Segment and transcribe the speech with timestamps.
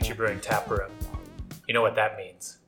[0.00, 0.20] It's nighttime.
[0.20, 0.90] We're in the Sakamichi Brewing tap room.
[1.66, 2.58] You know what that means?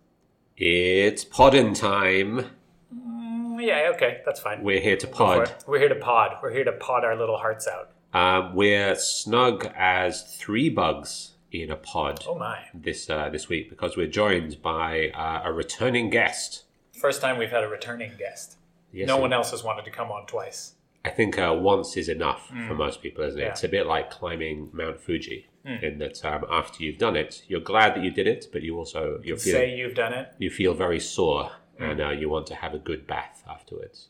[0.57, 2.51] It's podding time.
[2.95, 4.63] Mm, yeah, okay, that's fine.
[4.63, 5.55] We're here to pod.
[5.67, 6.37] We're here to pod.
[6.43, 7.91] We're here to pod our little hearts out.
[8.13, 12.65] Um, we're snug as three bugs in a pod Oh my.
[12.75, 16.65] this uh, this week because we're joined by uh, a returning guest.
[17.01, 18.57] First time we've had a returning guest.
[18.93, 20.75] Yes, no one else has wanted to come on twice.
[21.05, 23.43] I think uh, once is enough for most people, isn't it?
[23.43, 23.47] Mm.
[23.47, 23.51] Yeah.
[23.53, 25.83] It's a bit like climbing Mount Fuji, Mm.
[25.83, 28.79] in that um, after you've done it, you're glad that you did it, but you
[28.79, 30.33] also you're feeling Say you've done it.
[30.39, 31.91] you feel very sore Mm.
[31.93, 34.09] and uh, you want to have a good bath afterwards.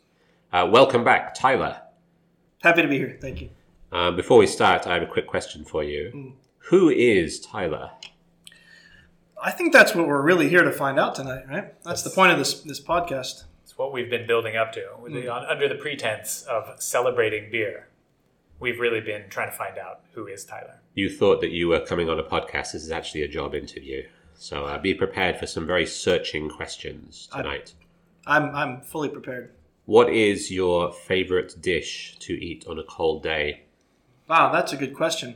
[0.53, 1.81] Uh, welcome back, Tyler.
[2.63, 3.17] Happy to be here.
[3.21, 3.51] Thank you.
[3.93, 6.13] Um, before we start, I have a quick question for you.
[6.15, 6.33] Mm.
[6.71, 7.91] Who is Tyler?
[9.43, 11.83] I think that's what we're really here to find out tonight, right?
[11.83, 13.45] That's the point of this this podcast.
[13.65, 14.83] It's what we've been building up to.
[15.01, 17.89] With the- on, under the pretense of celebrating beer.
[18.59, 20.80] We've really been trying to find out who is Tyler.
[20.95, 22.73] You thought that you were coming on a podcast.
[22.73, 24.03] This is actually a job interview.
[24.35, 27.75] So uh, be prepared for some very searching questions tonight.
[28.27, 29.53] I'm I'm fully prepared.
[29.87, 33.65] What is your favorite dish to eat on a cold day?
[34.29, 35.35] Wow, that's a good question.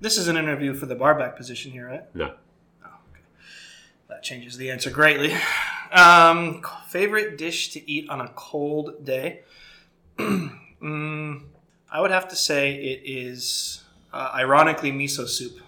[0.00, 2.14] This is an interview for the barback position here, right?
[2.14, 2.34] No.
[2.84, 3.22] Oh, okay.
[4.08, 5.34] That changes the answer greatly.
[5.92, 9.42] Um, favorite dish to eat on a cold day?
[10.18, 11.42] mm,
[11.90, 15.58] I would have to say it is, uh, ironically, miso soup.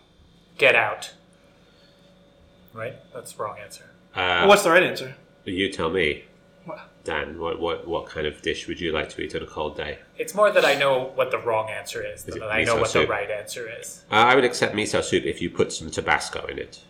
[0.58, 1.12] Get out.
[2.72, 2.94] Right?
[3.12, 3.84] That's the wrong answer.
[4.14, 5.14] Uh, What's the right answer?
[5.44, 6.24] You tell me,
[6.64, 6.80] What?
[7.04, 7.38] Dan.
[7.38, 9.98] What, what what kind of dish would you like to eat on a cold day?
[10.16, 12.76] It's more that I know what the wrong answer is than it that I know
[12.76, 13.06] what soup?
[13.06, 14.04] the right answer is.
[14.10, 16.82] Uh, I would accept miso soup if you put some Tabasco in it.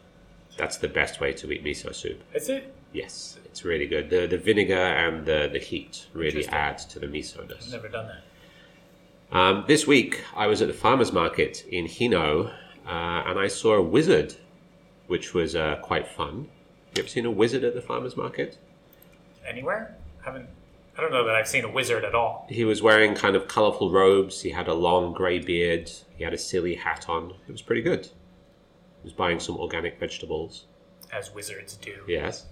[0.56, 2.22] That's the best way to eat miso soup.
[2.32, 2.72] Is it?
[2.92, 4.08] Yes, it's really good.
[4.08, 6.54] The the vinegar and the, the heat really Interesting.
[6.54, 7.64] add to the miso ness.
[7.66, 8.22] I've never done that.
[9.34, 12.52] Um, this week, I was at the farmer's market in Hino,
[12.86, 14.36] uh, and I saw a wizard,
[15.08, 16.46] which was uh, quite fun.
[16.94, 18.56] You ever seen a wizard at the farmer's market?
[19.44, 19.96] Anywhere?
[20.24, 20.48] haven't.
[20.96, 22.46] I don't know that I've seen a wizard at all.
[22.48, 24.42] He was wearing kind of colourful robes.
[24.42, 25.90] He had a long grey beard.
[26.16, 27.34] He had a silly hat on.
[27.48, 28.04] It was pretty good.
[28.04, 30.66] He was buying some organic vegetables.
[31.12, 32.02] As wizards do.
[32.06, 32.46] Yes.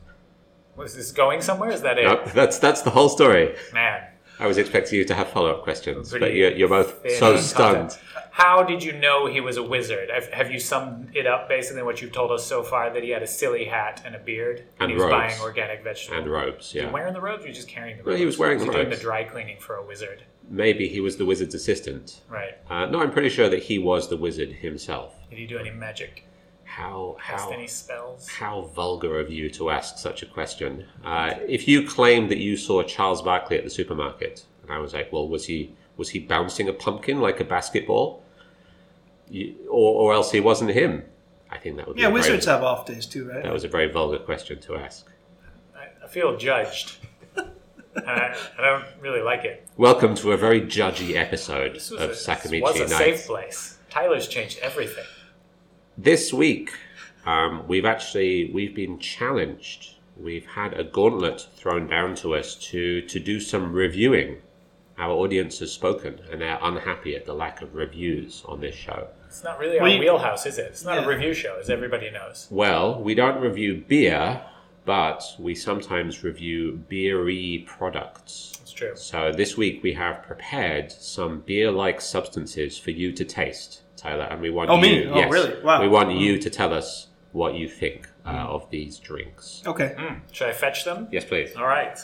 [0.74, 1.70] Was this going somewhere?
[1.70, 2.04] Is that it?
[2.04, 3.54] Nope, that's that's the whole story.
[3.72, 4.02] Man.
[4.38, 7.90] I was expecting you to have follow up questions, but you're, you're both so stunned.
[7.90, 7.98] content.
[8.32, 10.08] How did you know he was a wizard?
[10.10, 13.10] Have, have you summed it up basically what you've told us so far that he
[13.10, 15.12] had a silly hat and a beard And he was robes.
[15.12, 16.22] buying organic vegetables?
[16.22, 16.90] And robes, Was he yeah.
[16.90, 18.14] wearing the robes or just carrying the robes?
[18.14, 20.22] No, he was wearing the Was doing the dry cleaning for a wizard.
[20.48, 22.22] Maybe he was the wizard's assistant.
[22.28, 22.56] Right.
[22.70, 25.14] Uh, no, I'm pretty sure that he was the wizard himself.
[25.28, 26.24] Did he do any magic?
[26.76, 28.26] How how any spells?
[28.26, 30.86] how vulgar of you to ask such a question.
[31.04, 34.94] Uh, if you claimed that you saw Charles Barkley at the supermarket, and I was
[34.94, 38.22] like, well, was he was he bouncing a pumpkin like a basketball,
[39.28, 41.02] you, or, or else he wasn't him?
[41.50, 43.42] I think that would be Yeah, a wizards Very, have off days too, right?
[43.42, 45.06] that was a very vulgar question to ask.
[45.76, 46.96] I, I feel judged.
[47.36, 47.50] and
[48.06, 49.68] I, I don't really like it.
[49.76, 52.96] Welcome to a very judgy episode This was of a, this Sakamichi was a Nights.
[52.96, 53.76] safe place.
[53.90, 55.04] Tyler's changed everything.
[55.96, 56.72] This week,
[57.26, 59.96] um, we've actually we've been challenged.
[60.16, 64.38] We've had a gauntlet thrown down to us to to do some reviewing.
[64.98, 69.08] Our audience has spoken, and they're unhappy at the lack of reviews on this show.
[69.26, 70.66] It's not really our We- wheelhouse, is it?
[70.66, 71.04] It's not Yeah.
[71.04, 72.46] a review show, as everybody knows.
[72.50, 74.42] Well, we don't review beer,
[74.84, 78.58] but we sometimes review beery products.
[78.62, 78.92] It's true.
[78.94, 84.40] So this week we have prepared some beer-like substances for you to taste, Tyler, and
[84.40, 84.82] we want Oh, you.
[84.82, 85.06] me?
[85.06, 85.62] Oh, yes, really?
[85.62, 85.80] Wow.
[85.80, 89.62] We want you to tell us what you think uh, of these drinks.
[89.64, 89.94] Okay.
[89.96, 90.20] Mm.
[90.32, 91.08] Should I fetch them?
[91.12, 91.54] Yes, please.
[91.56, 91.96] All right.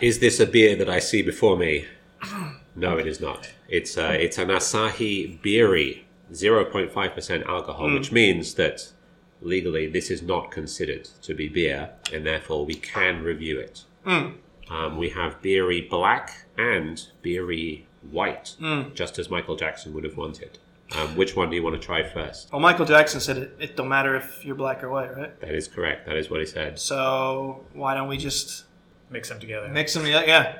[0.00, 1.86] Is this a beer that I see before me?
[2.76, 3.50] No, it is not.
[3.68, 8.92] It's uh, it's an Asahi Beery, zero point five percent alcohol, which means that
[9.42, 13.84] legally this is not considered to be beer, and therefore we can review it.
[14.06, 18.56] Um, we have Beery Black and Beery White,
[18.94, 20.58] just as Michael Jackson would have wanted.
[20.96, 22.50] Um, which one do you want to try first?
[22.52, 25.40] Well, Michael Jackson said it, it don't matter if you're black or white, right?
[25.40, 26.06] That is correct.
[26.06, 26.80] That is what he said.
[26.80, 28.64] So why don't we just
[29.08, 29.68] Mix them together.
[29.68, 30.04] mix them?
[30.06, 30.58] Yeah, yeah.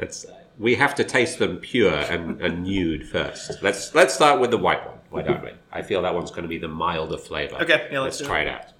[0.00, 0.26] Let's,
[0.58, 3.62] we have to taste them pure and, and nude first.
[3.62, 4.97] Let's let's start with the white one.
[5.10, 5.50] Why don't we?
[5.72, 7.56] I feel that one's going to be the milder flavor.
[7.56, 8.46] Okay, yeah, let's do try it.
[8.46, 8.72] it out.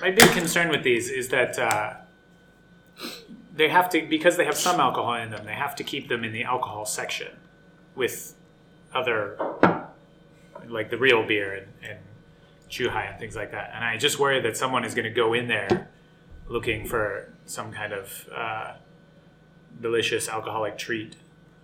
[0.00, 1.94] My big concern with these is that uh,
[3.54, 6.24] they have to, because they have some alcohol in them, they have to keep them
[6.24, 7.32] in the alcohol section
[7.94, 8.34] with
[8.94, 9.36] other,
[10.68, 11.98] like the real beer and, and
[12.70, 13.72] Chuhai and things like that.
[13.74, 15.88] And I just worry that someone is going to go in there
[16.48, 18.74] looking for some kind of uh,
[19.80, 21.16] delicious alcoholic treat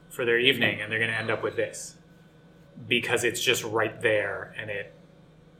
[0.09, 1.94] for their evening, and they're going to end up with this
[2.89, 4.93] because it's just right there, and it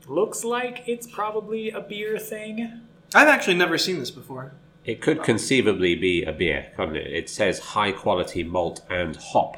[0.07, 2.81] looks like it's probably a beer thing.
[3.13, 4.53] I've actually never seen this before.
[4.85, 7.11] It could conceivably be a beer, couldn't it?
[7.11, 9.57] It says high quality malt and hop.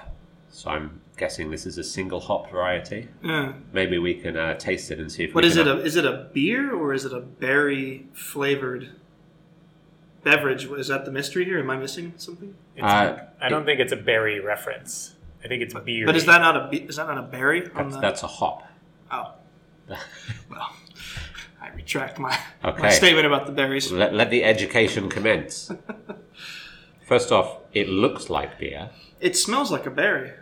[0.49, 3.09] So I'm guessing this is a single hop variety.
[3.21, 3.53] Yeah.
[3.73, 5.75] Maybe we can uh, taste it and see if What we is can it?
[5.75, 8.91] A, is it a beer or is it a berry flavored
[10.23, 10.65] beverage?
[10.65, 11.59] Is that the mystery here?
[11.59, 12.55] Am I missing something?
[12.75, 15.15] It's, Uh, I don't think it's a berry reference.
[15.47, 16.05] I think it's beer.
[16.05, 18.01] But is that not a be- is that not a berry that's, the?
[18.01, 18.67] that's a hop.
[19.09, 19.31] Oh,
[19.87, 20.75] well,
[21.61, 23.89] I retract my, my statement about the berries.
[23.89, 25.71] Let, let the education commence.
[27.07, 28.89] First off, it looks like beer.
[29.21, 30.33] It smells like a berry.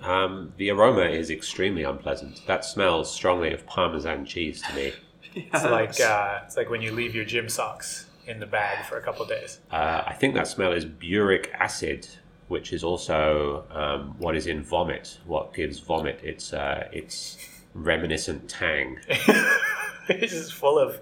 [0.00, 2.46] Um, the aroma is extremely unpleasant.
[2.46, 4.92] That smells strongly of Parmesan cheese to me.
[5.34, 8.98] It's like uh, it's like when you leave your gym socks in the bag for
[8.98, 9.60] a couple days.
[9.70, 12.06] Uh, I think that smell is butyric acid,
[12.52, 15.18] which is also um, what is in vomit.
[15.26, 17.38] What gives vomit its uh, its
[17.74, 18.98] reminiscent tang.
[20.08, 21.00] this is full of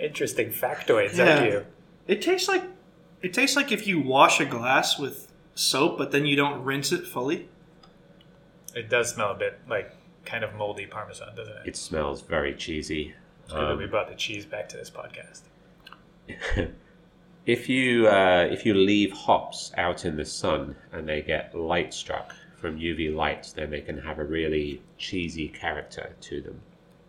[0.00, 1.38] interesting factoids, Yeah.
[1.38, 1.66] aren't you?
[2.06, 2.64] It tastes like
[3.22, 6.92] it tastes like if you wash a glass with soap, but then you don't rinse
[6.92, 7.48] it fully.
[8.74, 9.92] It does smell a bit like
[10.24, 11.68] kind of moldy parmesan, doesn't it?
[11.68, 13.14] It smells very cheesy.
[13.44, 15.42] It's good that Um, we brought the cheese back to this podcast.
[17.48, 21.94] If you uh, if you leave hops out in the sun and they get light
[21.94, 26.60] struck from UV light, then they can have a really cheesy character to them.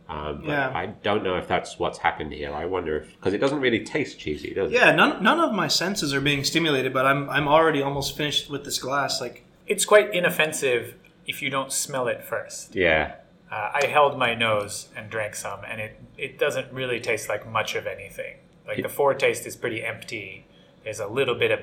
[0.07, 0.71] Um, but Yeah.
[0.73, 2.53] I don't know if that's what's happened here.
[2.53, 4.75] I wonder if because it doesn't really taste cheesy, does it?
[4.75, 8.49] Yeah, none, none of my senses are being stimulated, but I'm I'm already almost finished
[8.49, 9.19] with this glass.
[9.19, 10.95] Like, It's quite inoffensive
[11.27, 12.75] if you don't smell it first.
[12.75, 13.15] Yeah.
[13.51, 17.45] Uh, I held my nose and drank some, and it, it doesn't really taste like
[17.45, 18.37] much of anything.
[18.69, 20.45] Like the foretaste is pretty empty.
[20.83, 21.59] There's a little bit of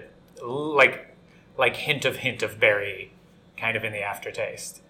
[0.47, 1.15] like
[1.57, 3.13] like hint of hint of berry,
[3.57, 4.83] kind of in the aftertaste.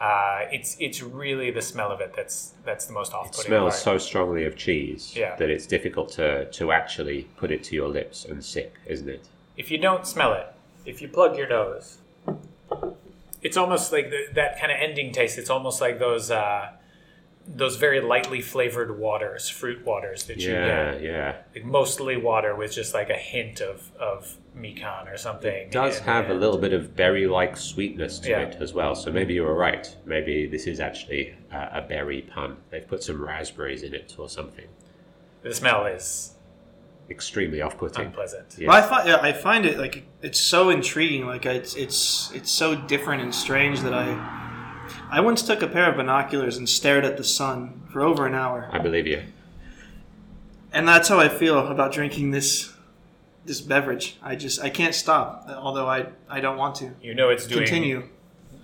[0.00, 3.44] Uh, it's it's really the smell of it that's that's the most It off-putting.
[3.46, 3.82] smells part.
[3.82, 5.36] so strongly of cheese Yeah.
[5.36, 9.28] that it's difficult to, to actually put it to your lips and sip, isn't it?
[9.56, 10.48] if you don't smell it,
[10.84, 11.98] if you plug your nose,
[13.42, 15.38] it's almost like the, that kind of ending taste.
[15.38, 16.70] It's almost like those uh,
[17.46, 21.02] those very lightly flavored waters, fruit waters that you get.
[21.02, 21.36] yeah.
[21.54, 25.52] Like mostly water with just like a hint of of mikan or something.
[25.66, 28.40] It does in have a little bit of berry-like sweetness to Yeah.
[28.40, 28.94] it as well.
[28.94, 29.94] So maybe you were right.
[30.06, 32.56] Maybe this is actually uh, a berry pun.
[32.70, 34.66] They've put some raspberries in it or something.
[35.42, 36.30] The smell is
[37.10, 38.06] Extremely off-putting.
[38.06, 38.56] unpleasant.
[38.56, 38.68] Yeah.
[38.68, 41.26] well, I find yeah, I find it like it's so intriguing.
[41.26, 44.06] Like it's it's it's so different and strange that I
[45.16, 48.34] I once took a pair of binoculars and stared at the sun for over an
[48.34, 49.20] hour, I believe you.
[50.72, 52.72] and that's how I feel about drinking this
[53.44, 54.06] this beverage.
[54.22, 55.28] I just I can't stop,
[55.66, 58.08] although I I don't want to You know it's doing continue.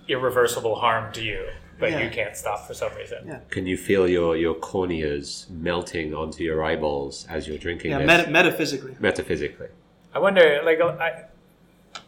[0.07, 1.41] irreversible harm to you,
[1.79, 2.03] but Yeah.
[2.03, 3.19] you can't stop for some reason.
[3.27, 3.39] Yeah.
[3.49, 8.07] Can you feel your, your corneas melting onto your eyeballs as you're drinking Yeah, this?
[8.07, 8.95] meta- metaphysically.
[8.99, 9.67] Metaphysically.
[10.13, 11.09] I wonder, like, uh, I,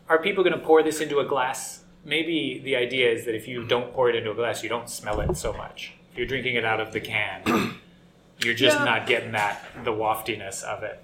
[0.10, 1.83] are people going to pour this into a glass?
[2.06, 4.90] Maybe the idea is that if you don't pour it into a glass, you don't
[4.90, 5.94] smell it so much.
[6.12, 7.76] If you're drinking it out of the can,
[8.44, 8.84] you're just Yeah.
[8.86, 11.02] not getting that the waftiness of it.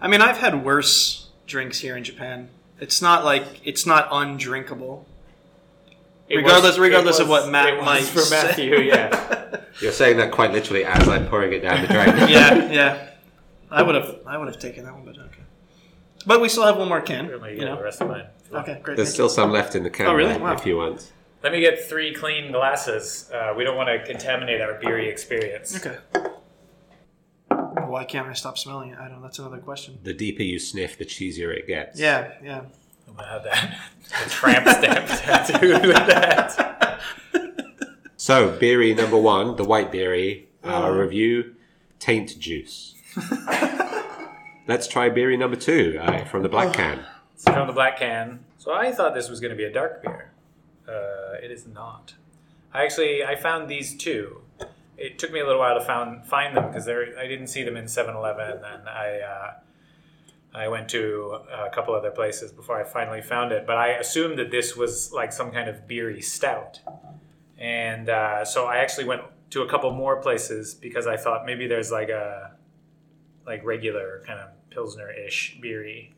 [0.00, 2.50] I mean, I've had worse drinks here in Japan.
[2.80, 5.06] It's not like it's not undrinkable.
[6.28, 8.46] It Regardless- was- regardless it of what Matt might for say.
[8.46, 8.76] Matthew.
[8.80, 12.28] Yeah, You're saying that quite literally as I'm pouring it down the drain.
[12.28, 13.04] yeah, yeah.
[13.70, 15.42] I would have, I would have taken that one, but okay.
[16.28, 17.26] But we still have one more can.
[17.28, 18.26] Let me You get the rest of mine.
[18.52, 18.96] Okay, great.
[18.96, 20.34] There's thank still some left in the can Oh, really?
[20.34, 20.52] there, Wow.
[20.52, 21.10] if you want.
[21.42, 23.30] Let me get three clean glasses.
[23.32, 25.74] Uh, we don't want to contaminate our beery experience.
[25.74, 25.96] Okay.
[27.86, 28.98] Why can't I stop smelling it?
[28.98, 29.16] I don't.
[29.16, 30.00] Know, that's another question.
[30.02, 31.98] The deeper you sniff, the cheesier it gets.
[31.98, 32.60] Yeah, yeah.
[33.08, 33.78] I'm gonna have that
[34.26, 37.00] a tramp stamp tattooed with that.
[38.18, 41.54] So, beery number one, the white beery, uh, review,
[41.98, 42.94] taint juice.
[44.68, 46.52] Let's try beery number two uh, from the Oh.
[46.52, 47.00] black can.
[47.34, 48.44] It's from the black can.
[48.58, 50.32] So I thought this was going to be a dark beer.
[50.86, 52.14] Uh, it is not.
[52.74, 54.42] I actually I found these two.
[54.98, 57.76] It took me a little while to found, find them because I didn't see them
[57.76, 59.52] in 7-Eleven, and I uh,
[60.54, 63.66] I went to a couple other places before I finally found it.
[63.66, 66.80] But I assumed that this was like some kind of beery stout,
[67.56, 71.66] and uh, so I actually went to a couple more places because I thought maybe
[71.68, 72.52] there's like a
[73.46, 74.48] like regular kind of
[74.78, 76.14] pilsner-ish beery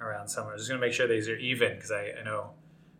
[0.00, 0.52] around somewhere.
[0.54, 2.50] I'm just gonna make sure these are even because I, I know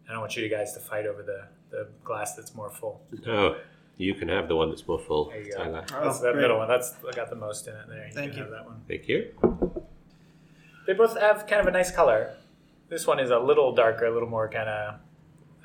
[0.09, 3.01] I don't want you guys to fight over the, the glass that's more full.
[3.25, 3.57] No,
[3.97, 5.59] you can have the one that's more full, There you go.
[5.59, 5.85] Tyler.
[5.95, 6.43] Oh, that's that great.
[6.43, 6.67] middle one.
[6.69, 8.07] That's I got the most in it there.
[8.09, 8.45] You Thank you.
[8.51, 8.81] that one.
[8.89, 9.31] Thank you.
[10.87, 12.35] They both have kind of a nice color.
[12.89, 14.95] This one is a little darker, a little more kind of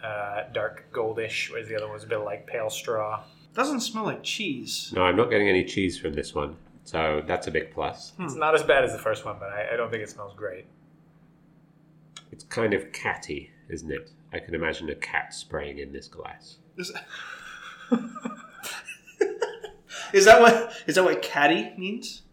[0.03, 3.23] uh, dark goldish, whereas the other one one's a bit like pale straw.
[3.55, 4.93] Doesn't smell like cheese.
[4.95, 8.11] No, I'm not getting any cheese from this one, so that's a big plus.
[8.17, 8.25] Hmm.
[8.25, 10.33] It's not as bad as the first one, but I, I don't think it smells
[10.35, 10.65] great.
[12.31, 14.11] It's kind of catty, isn't it?
[14.33, 16.57] I can imagine a cat spraying in this glass.
[16.77, 16.91] Is,
[20.13, 22.23] is that what is that what catty means?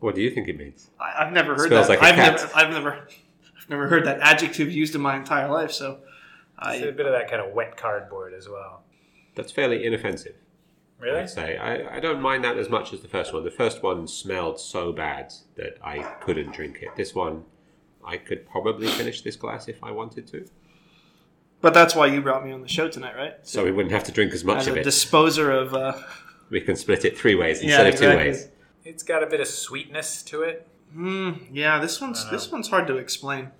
[0.00, 0.90] What do you think it means?
[1.00, 2.00] I, I've never heard Smells that.
[2.00, 2.40] like a I've cat.
[2.40, 3.08] never I've never
[3.58, 5.72] I've never heard that adjective used in my entire life.
[5.72, 5.98] So
[6.58, 8.82] I, It's a I bit of that kind of wet cardboard as well.
[9.34, 10.34] That's fairly inoffensive.
[11.02, 11.20] Really?
[11.20, 11.56] I'd say.
[11.56, 13.42] I, I don't mind that as much as the first one.
[13.44, 16.90] The first one smelled so bad that I couldn't drink it.
[16.96, 17.44] This one,
[18.04, 20.46] I could probably finish this glass if I wanted to.
[21.60, 23.34] but that's why you brought me on the show tonight, right?
[23.42, 24.84] So we wouldn't have to drink as much As of a it.
[24.84, 25.94] disposer of uh,
[26.50, 28.48] we can split it three ways Yeah, instead of two ways.
[28.84, 30.66] It's got a bit of sweetness to it.
[30.96, 33.50] mm, yeah, this one's this one's hard to explain.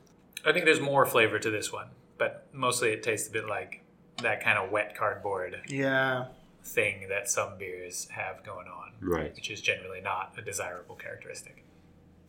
[0.45, 3.83] I think there's more flavor to this one, but mostly it tastes a bit like
[4.23, 6.27] that kind of wet cardboard Yeah.
[6.64, 9.35] Thing that some beers have going on, Right.
[9.35, 11.64] which is generally not a desirable characteristic.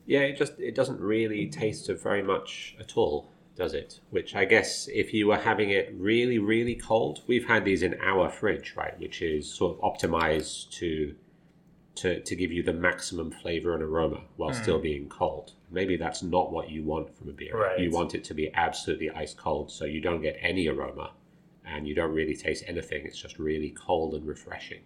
[0.06, 4.02] Yeah, it just it doesn't really taste of very much at all, does it?
[4.10, 8.00] Which I guess if you were having it really, really cold, we've had these in
[8.02, 11.16] our fridge, right, which is sort of optimized to
[11.96, 14.62] to, to give you the maximum flavor and aroma while hmm.
[14.62, 15.52] still being cold.
[15.70, 17.56] Maybe that's not what you want from a beer.
[17.56, 17.80] Right.
[17.80, 21.12] You want it to be absolutely ice cold so you don't get any aroma
[21.74, 23.06] and you don't really taste anything.
[23.06, 24.82] It's just really cold and refreshing.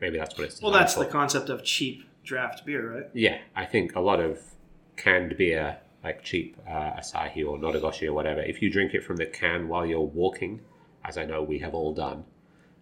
[0.00, 3.06] Maybe that's what it's Well, designed that's the concept of cheap draft beer, right?
[3.12, 4.40] Yeah, I think a lot of
[4.96, 9.16] canned beer, like cheap uh, Asahi or Nodogoshi or whatever, if you drink it from
[9.16, 10.60] the can while you're walking,
[11.04, 12.24] as I know we have all done,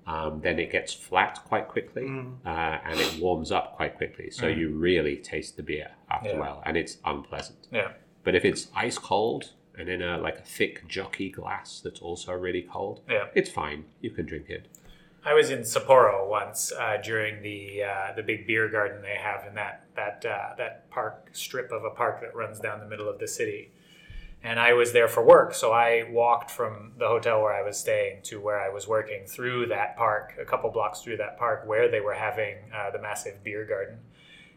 [0.07, 2.07] um, then it gets flat quite quickly
[2.45, 2.49] uh,
[2.85, 4.31] and it warms up quite quickly.
[4.31, 7.69] So you really taste the beer after a while, and it's unpleasant.
[7.71, 7.93] Yeah.
[8.23, 12.33] But if it's ice cold and in a like a thick jockey glass that's also
[12.33, 13.27] really cold, Yeah.
[13.35, 13.85] it's fine.
[14.01, 14.67] You can drink it.
[15.27, 19.47] I was in Sapporo once uh, during the uh, the big beer garden they have
[19.47, 23.09] in that that uh, that park strip of a park that runs down the middle
[23.09, 23.71] of the city,
[24.43, 25.55] and I was there for work.
[25.55, 29.25] So I walked from the hotel where I was staying to where I was working
[29.27, 32.99] through that park, a couple blocks through that park where they were having uh, the
[33.01, 34.01] massive beer garden,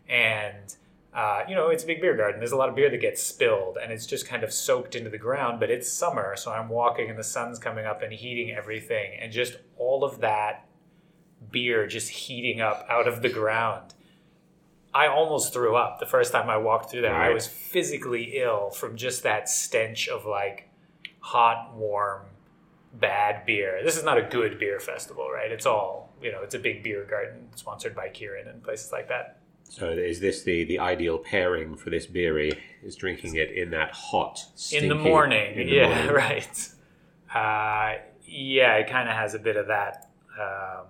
[0.10, 0.76] and.
[1.18, 2.40] Uh, you know, it's a big beer garden.
[2.40, 5.10] There's a lot of beer that gets spilled, and it's just kind of soaked into
[5.10, 5.60] the ground.
[5.60, 9.32] But it's summer, so I'm walking, and the sun's coming up and heating everything, and
[9.32, 10.68] just all of that
[11.52, 13.96] beer just heating up out of the ground.
[14.94, 17.16] I almost threw up the first time I walked through there.
[17.16, 20.70] I was physically ill from just that stench of like
[21.20, 22.22] hot, warm,
[22.94, 23.82] bad beer.
[23.84, 25.52] This is not a good beer festival, right?
[25.52, 29.10] It's all, you know, it's a big beer garden sponsored by Kirin and places like
[29.10, 29.37] that.
[29.70, 32.58] So is this the, the ideal pairing for this beery?
[32.84, 35.60] Is drinking it in that hot, in the morning.
[35.60, 36.14] in the yeah, morning.
[36.14, 36.70] right.
[37.34, 40.10] Uh, yeah, it kind of has a bit of that.
[40.40, 40.88] Um,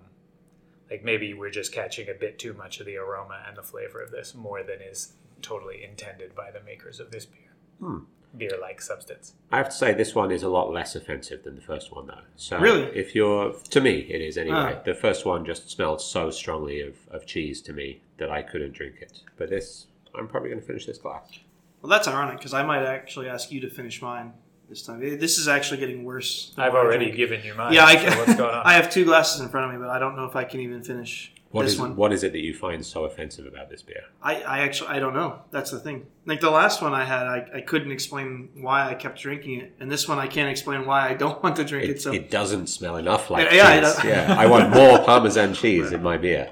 [0.89, 4.01] like maybe we're just catching a bit too much of the aroma and the flavor
[4.01, 7.53] of this more than is totally intended by the makers of this beer.
[7.79, 8.00] Hmm.
[8.38, 9.34] Beer-like substance.
[9.51, 12.08] I have to say this one is a lot less offensive than the first one,
[12.08, 12.22] though.
[12.36, 12.84] So Really?
[12.96, 14.75] if you're to me, it is anyway.
[14.77, 14.82] Ah.
[14.86, 18.74] The first one just smelled so strongly of, of cheese to me that I couldn't
[18.74, 19.22] drink it.
[19.38, 21.39] But this, I'm probably going to finish this glass.
[21.82, 24.34] Well, that's ironic because I might actually ask you to finish mine
[24.67, 25.01] this time.
[25.03, 26.53] Eh, This is actually getting worse.
[26.58, 27.74] I've already given you mine.
[27.74, 28.62] Yeah, I, so what's going on?
[28.65, 30.60] I have two glasses in front of me, but I don't know if I can
[30.60, 31.95] even finish What this is one.
[31.95, 34.03] what is it that you find so offensive about this beer?
[34.21, 35.41] I, I actually I don't know.
[35.51, 36.05] That's the thing.
[36.25, 39.73] Like the last one I had, I, I couldn't explain why I kept drinking it,
[39.79, 41.89] and this one I can't explain why I don't want to drink it.
[41.97, 43.95] It, so it doesn't smell enough like Yeah, yeah, it cheese.
[43.95, 44.03] does.
[44.05, 46.51] Yeah, I want more Parmesan cheese in my beer.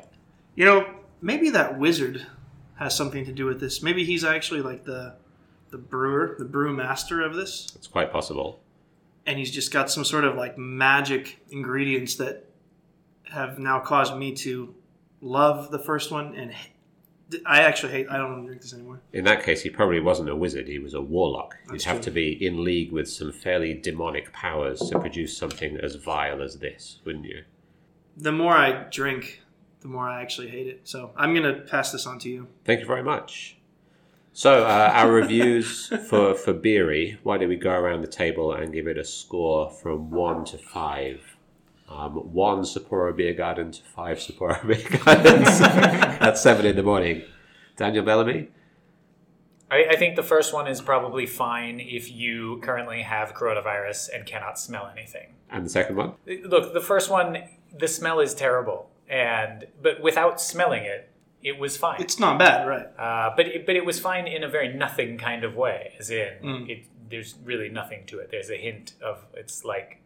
[0.55, 0.87] you know,
[1.21, 2.25] maybe that wizard
[2.77, 3.81] has something to do with this.
[3.81, 5.15] Maybe he's actually like the
[5.71, 8.59] the brewer, the brew master of this, It's quite possible.
[9.25, 12.45] and he's just got some sort of like magic ingredients that
[13.31, 14.73] have now caused me to
[15.25, 16.53] love the first one and.
[17.43, 18.05] I actually hate.
[18.07, 19.01] I don't want to drink this anymore.
[19.11, 21.57] In that case, he probably wasn't a wizard, he was a warlock.
[21.65, 22.03] You'd That's have true.
[22.03, 26.59] to be in league with some fairly demonic powers to produce something as vile as
[26.59, 27.43] this, wouldn't you?
[28.15, 29.41] The more I drink,
[29.81, 30.81] the more I actually hate it.
[30.83, 32.47] So I'm gonna pass this on to you.
[32.63, 33.57] Thank you very much.
[34.31, 38.71] So, uh, our reviews for, for Beery, why don't we go around the table and
[38.71, 41.34] give it a score from 1 to 5?
[41.87, 47.21] Um, 1 Sapporo Beer Garden to 5 Sapporo Beer Gardens at 7 in the morning.
[47.77, 48.47] Daniel Bellamy?
[49.69, 54.25] I, I think the first one is probably fine if you currently have coronavirus and
[54.25, 55.33] cannot smell anything.
[55.51, 56.13] And the second one?
[56.43, 57.43] Look, the first one,
[57.77, 61.09] the smell is terrible, and but without smelling it,
[61.43, 62.01] it was fine.
[62.01, 62.87] It's not bad, right?
[62.97, 66.09] Uh, but it, but it was fine in a very nothing kind of way, as
[66.09, 66.69] in Mm.
[66.69, 66.85] it.
[67.07, 68.31] There's really nothing to it.
[68.31, 70.01] There's a hint of it's like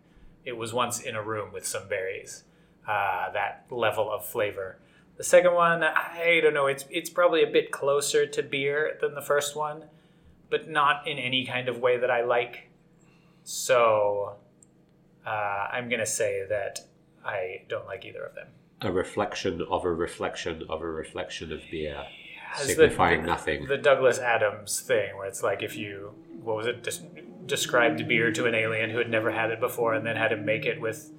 [0.50, 2.44] it was once in a room with some berries.
[2.88, 4.80] Uh, that level of flavor.
[5.18, 6.66] The second one, I don't know.
[6.68, 9.86] It's it's probably a bit closer to beer than the first one,
[10.50, 12.70] but not in any kind of way that I like.
[13.44, 14.36] So
[15.26, 16.80] uh, I'm gonna say that
[17.24, 18.48] I don't like either of them.
[18.82, 22.06] A reflection of a reflection of a reflection of beer,
[22.60, 23.68] the- signifying the- nothing.
[23.68, 28.32] the Douglas Adams thing, where it's like if you what was it des- described beer
[28.32, 30.80] to an alien who had never had it before, and then had him make it
[30.80, 31.12] with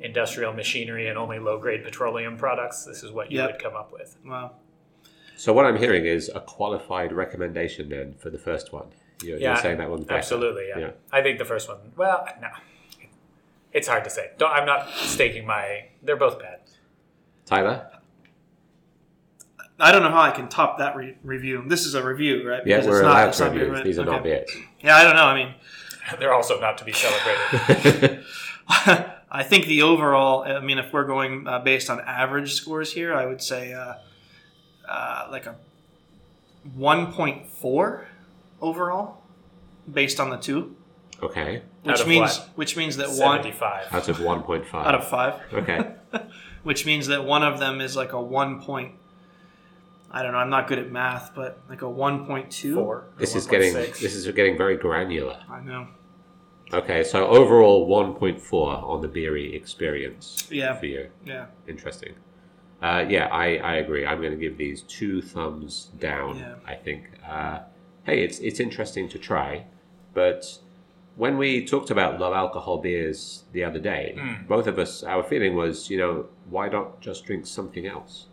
[0.00, 2.84] industrial machinery and only low grade petroleum products.
[2.84, 3.52] This is what you Yep.
[3.52, 4.16] would come up with.
[4.26, 4.52] Wow.
[5.36, 8.86] So what I'm hearing is a qualified recommendation then for the first one.
[9.22, 10.18] You're, Yeah, you're saying that one's better.
[10.18, 10.78] Absolutely, yeah.
[10.78, 10.90] Yeah.
[11.12, 11.78] I think the first one.
[11.96, 12.48] Well, no,
[13.72, 14.30] it's hard to say.
[14.38, 15.86] Don't, I'm not staking my.
[16.02, 16.60] They're both bad.
[17.46, 17.86] Tyler?
[19.80, 21.64] I don't know how I can top that re- review.
[21.66, 22.62] This is a review, right?
[22.64, 23.84] Yeah, Because we're it's not- allowed it's to not beer, review.
[23.84, 24.22] These are not Okay.
[24.46, 24.50] beers.
[24.80, 25.24] Yeah, I don't know.
[25.24, 25.54] I mean,
[26.18, 28.22] They're also not to be celebrated.
[29.30, 33.14] I think the overall, I mean, if we're going uh, based on average scores here,
[33.14, 33.94] I would say uh,
[34.88, 35.56] uh, like a
[36.78, 38.04] 1.4
[38.60, 39.22] overall
[39.90, 40.76] based on the two,
[41.22, 41.62] okay.
[41.82, 42.48] which of means what?
[42.56, 43.86] which means that one Seventy-five.
[43.92, 44.74] Out of 1.5.
[44.74, 45.92] out of five, Okay.
[46.62, 48.92] which means that one of them is like a one point.
[50.16, 50.38] I don't know.
[50.38, 52.74] I'm not good at math, but like a 1.2.
[52.74, 52.84] Four.
[52.84, 54.00] or This is getting 1.6.
[54.00, 55.38] this is getting very granular.
[55.50, 55.88] I know.
[56.72, 60.74] Okay, so overall 1.4 on the beery experience Yeah.
[60.76, 61.10] for you.
[61.24, 61.46] Yeah.
[61.68, 62.14] Interesting.
[62.82, 64.04] Uh, yeah, I, I agree.
[64.06, 66.38] I'm going to give these two thumbs down.
[66.38, 66.54] Yeah.
[66.66, 67.10] I think.
[67.28, 67.60] Uh,
[68.04, 69.64] hey, it's it's interesting to try,
[70.12, 70.58] but
[71.16, 74.48] when we talked about low alcohol beers the other day, Mm.
[74.48, 78.26] both of us, our feeling was, you know, why not just drink something else,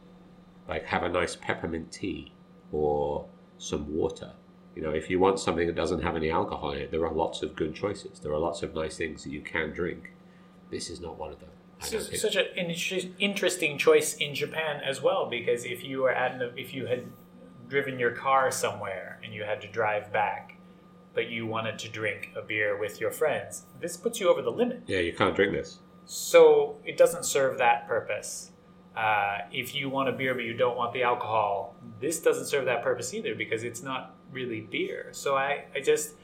[0.72, 2.32] like have a nice peppermint tea
[2.72, 3.26] or
[3.58, 4.32] some water.
[4.76, 7.14] You know, if you want something that doesn't have any alcohol in it, there are
[7.14, 8.20] lots of good choices.
[8.20, 10.14] There are lots of nice things that you can drink.
[10.70, 11.50] This is not one of them.
[11.82, 12.22] This is think.
[12.22, 16.54] such an inter- interesting choice in Japan as well because if you were at an,
[16.56, 17.04] if you had
[17.68, 20.58] driven your car somewhere and you had to drive back,
[21.14, 24.52] but you wanted to drink a beer with your friends, this puts you over the
[24.52, 24.84] limit.
[24.88, 25.80] Yeah, you can't drink this.
[26.06, 28.52] So it doesn't serve that purpose.
[28.96, 32.66] Uh, if you want a beer but you don't want the alcohol, this doesn't serve
[32.66, 35.10] that purpose either because it's not really beer.
[35.12, 36.16] So I, I just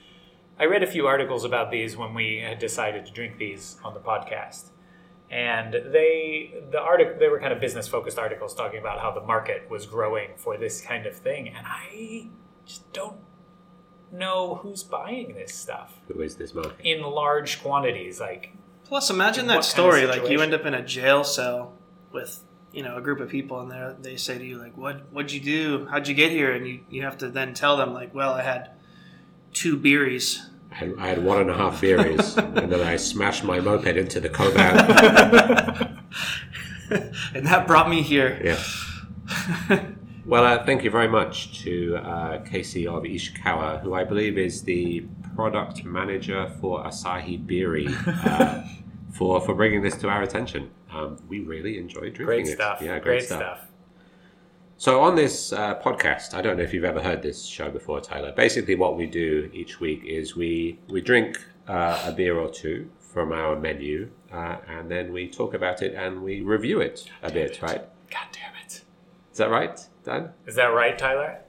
[0.59, 3.93] I read a few articles about these when we had decided to drink these on
[3.93, 4.69] the podcast.
[5.29, 9.21] And they the article they were kind of business focused articles talking about how the
[9.21, 12.27] market was growing for this kind of thing and I
[12.65, 13.17] just don't
[14.09, 16.77] know who's buying this stuff Who is this market?
[16.81, 18.53] in large quantities like
[18.85, 20.05] Plus, imagine that what kind of story.
[20.07, 21.73] like you end up in a jail cell
[22.13, 22.39] with
[22.71, 25.31] you know a group of people, and they they say to you like, "What what'd
[25.31, 25.87] you do?
[25.87, 28.43] How'd you get here?" And you you have to then tell them like, "Well, I
[28.43, 28.71] had
[29.53, 33.43] two beeries." I had, I had one and a half beers, and then I smashed
[33.43, 35.97] my moped into the Koban.
[37.33, 38.39] and that brought me here.
[38.43, 39.83] Yeah.
[40.27, 44.61] Well, uh, thank you very much to uh, Casey of Ishikawa, who I believe is
[44.63, 45.05] the
[45.37, 48.63] product manager for Asahi Beery, uh,
[49.13, 50.69] for for bringing this to our attention.
[50.97, 52.55] Um, we really enjoyed drinking great it.
[52.55, 52.81] stuff.
[52.81, 53.67] Yeah, great, stuff.
[54.77, 57.99] So on this uh, podcast, I don't know if you've ever heard this show before,
[57.99, 58.31] Tyler.
[58.31, 62.89] Basically, what we do each week is we we drink uh, a beer or two
[62.99, 67.31] from our menu, uh, and then we talk about it and we review it a
[67.31, 67.61] bit.
[67.61, 67.81] Right?
[68.11, 68.83] God damn it.
[69.31, 70.29] Is that right, Dan?
[70.45, 71.41] Is that right, Tyler?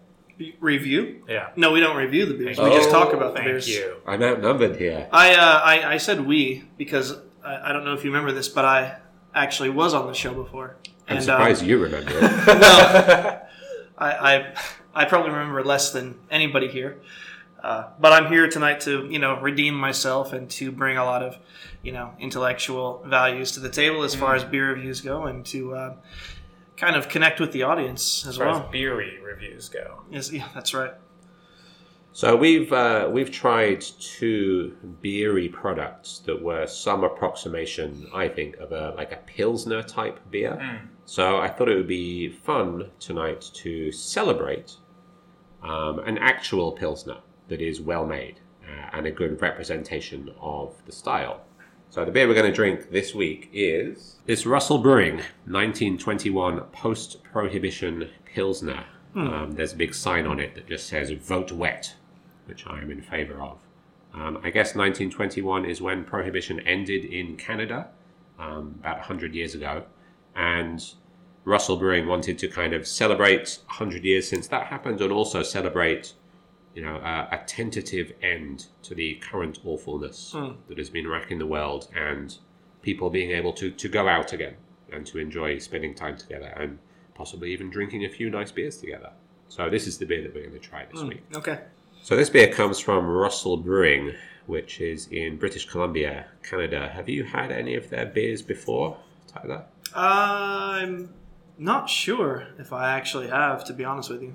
[0.61, 1.24] Review?
[1.28, 1.50] Yeah.
[1.56, 2.56] No, we don't review the beers.
[2.56, 2.80] Thank we you.
[2.80, 3.68] just talk about the Thank beers.
[3.68, 3.96] you.
[4.06, 5.08] I'm outnumbered here.
[5.12, 8.48] I, uh, I I said we because I, I don't know if you remember this,
[8.48, 8.98] but I
[9.34, 10.76] actually was on the show before.
[11.08, 12.22] I'm and, surprised um, you remember it.
[12.46, 13.42] well,
[13.96, 14.54] I, I
[14.94, 17.00] I probably remember less than anybody here.
[17.62, 21.22] Uh, but I'm here tonight to, you know, redeem myself and to bring a lot
[21.22, 21.38] of,
[21.82, 25.74] you know, intellectual values to the table as far as beer reviews go, and to
[25.74, 25.94] uh,
[26.76, 28.70] kind of connect with the audience as As far as well.
[28.70, 30.02] beery reviews go.
[30.10, 30.94] Yes, yeah, that's right.
[32.18, 38.72] So we've uh, we've tried two beery products that were some approximation, I think, of
[38.72, 40.81] a like a pilsner type beer.
[41.04, 44.74] So I thought it would be fun tonight to celebrate
[45.62, 50.92] um, an actual pilsner that is well made uh, and a good representation of the
[50.92, 51.42] style.
[51.88, 57.22] So the beer we're going to drink this week is it's Russell Brewing 1921 post
[57.22, 58.87] prohibition pilsner.
[59.14, 61.94] Um, there's a big sign on it that just says "Vote Wet,"
[62.48, 63.58] which I am in favour of.
[64.14, 67.88] Um, I guess 1921 is when prohibition ended in Canada,
[68.38, 69.84] um, about 100 years ago,
[70.34, 70.82] and
[71.44, 76.14] Russell Brewing wanted to kind of celebrate 100 years since that happened and also celebrate,
[76.74, 80.32] you know, a, a tentative end to the current awfulness
[80.68, 82.38] that has been racking the world and
[82.82, 84.54] people being able to, to go out again
[84.92, 86.78] and to enjoy spending time together and
[87.14, 89.11] possibly even drinking a few nice beers together.
[89.48, 91.22] So this is the beer that we're going to try this week.
[91.34, 91.61] Okay.
[92.02, 94.14] So this beer comes from Russell Brewing,
[94.46, 96.88] which is in British Columbia, Canada.
[96.88, 99.66] Have you had any of their beers before, Tyler?
[99.94, 101.12] I'm
[101.58, 104.34] not sure if I actually have, to be honest with you.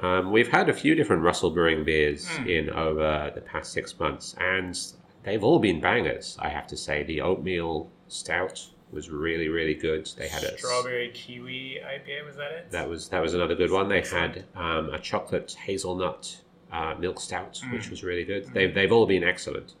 [0.00, 4.34] Um, we've had a few different Russell Brewing beers in over the past six months,
[4.40, 4.76] and
[5.22, 6.36] they've all been bangers.
[6.40, 10.08] I have to say, the oatmeal stout was really, really good.
[10.16, 12.70] They had a Strawberry kiwi IPA, was that it?
[12.70, 13.88] that was that was another good one.
[13.88, 16.41] They had um, a chocolate hazelnut
[16.72, 18.46] uh, milk stout, which was really good.
[18.52, 19.74] They've they've all been excellent.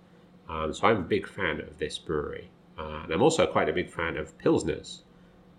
[0.48, 3.72] Um, so I'm a big fan of this brewery, uh, and I'm also quite a
[3.72, 5.00] big fan of pilsners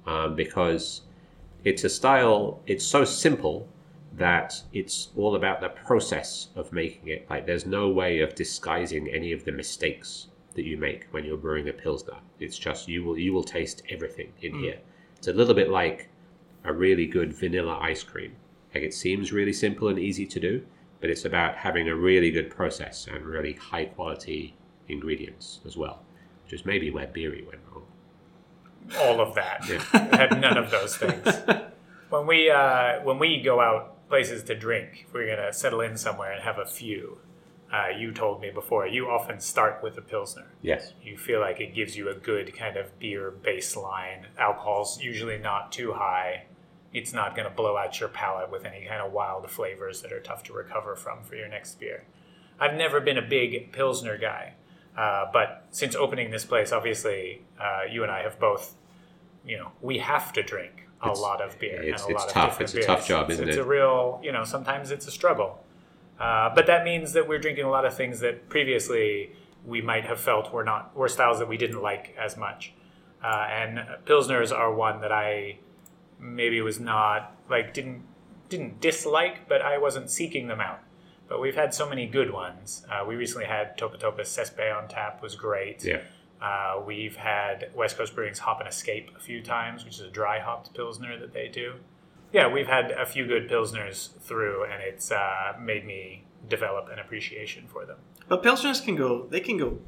[0.05, 1.01] um, because
[1.63, 2.61] it's a style.
[2.67, 3.67] It's so simple
[4.15, 7.27] that it's all about the process of making it.
[7.29, 11.37] Like there's no way of disguising any of the mistakes that you make when you're
[11.37, 12.17] brewing a pilsner.
[12.39, 14.77] It's just you will you will taste everything in here.
[15.17, 16.09] It's a little bit like
[16.63, 18.35] a really good vanilla ice cream.
[18.73, 20.65] Like it seems really simple and easy to do,
[21.03, 24.55] but it's about having a really good process and really high quality
[24.87, 26.01] ingredients as well,
[26.45, 27.83] which is maybe where Beery went wrong.
[29.01, 29.65] all of that.
[30.13, 31.27] had none of those things.
[32.09, 35.97] When we uh, when we go out places to drink, if we're gonna settle in
[35.97, 37.17] somewhere and have a few.
[37.69, 40.53] Uh, you told me before you often start with a pilsner.
[40.61, 40.93] Yes.
[41.03, 44.27] You feel like it gives you a good kind of beer baseline.
[44.37, 46.45] Alcohol's usually not too high.
[46.93, 50.13] It's not going to blow out your palate with any kind of wild flavors that
[50.13, 52.03] are tough to recover from for your next beer.
[52.59, 54.53] I've never been a big pilsner guy,
[54.97, 58.75] uh, but since opening this place, obviously, uh, you and I have both,
[59.43, 61.81] you know, we have to drink a It's- lot of beer.
[61.81, 62.61] it's- and a it's lot of tough.
[62.61, 63.61] It's a tough job, It's- isn't it's it?
[63.61, 65.63] a real, you know, sometimes it's a struggle.
[66.19, 70.05] Uh, but that means that we're drinking a lot of things that previously we might
[70.05, 72.73] have felt were not were styles that we didn't like as much.
[73.23, 75.57] Uh, and pilsners are one that I
[76.23, 78.03] maybe it was not like didn't
[78.49, 80.79] didn't dislike, but I wasn't seeking them out.
[81.27, 82.85] But we've had so many good ones.
[82.89, 85.83] Uh, we recently had Topa Topa Sespe on tap was great.
[85.83, 86.01] Yeah.
[86.41, 90.09] Uh, we've had West Coast Brewing's Hop and Escape a few times, which is a
[90.09, 91.75] dry hopped pilsner that they do.
[92.33, 96.99] Yeah, we've had a few good pilsners through, and it's uh, made me develop an
[96.99, 97.97] appreciation for them.
[98.27, 99.25] But pilsners can go.
[99.29, 99.79] They can go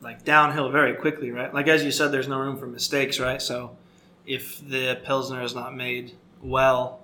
[0.00, 1.52] like downhill very quickly, right?
[1.52, 3.40] Like as you said, there's no room for mistakes, right?
[3.40, 3.76] So
[4.26, 7.00] if the pilsner is not made well,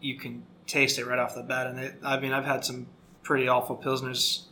[0.00, 1.66] you can taste it right off the bat.
[1.66, 2.86] And it, I mean, I've had some
[3.22, 4.42] pretty awful pilsners.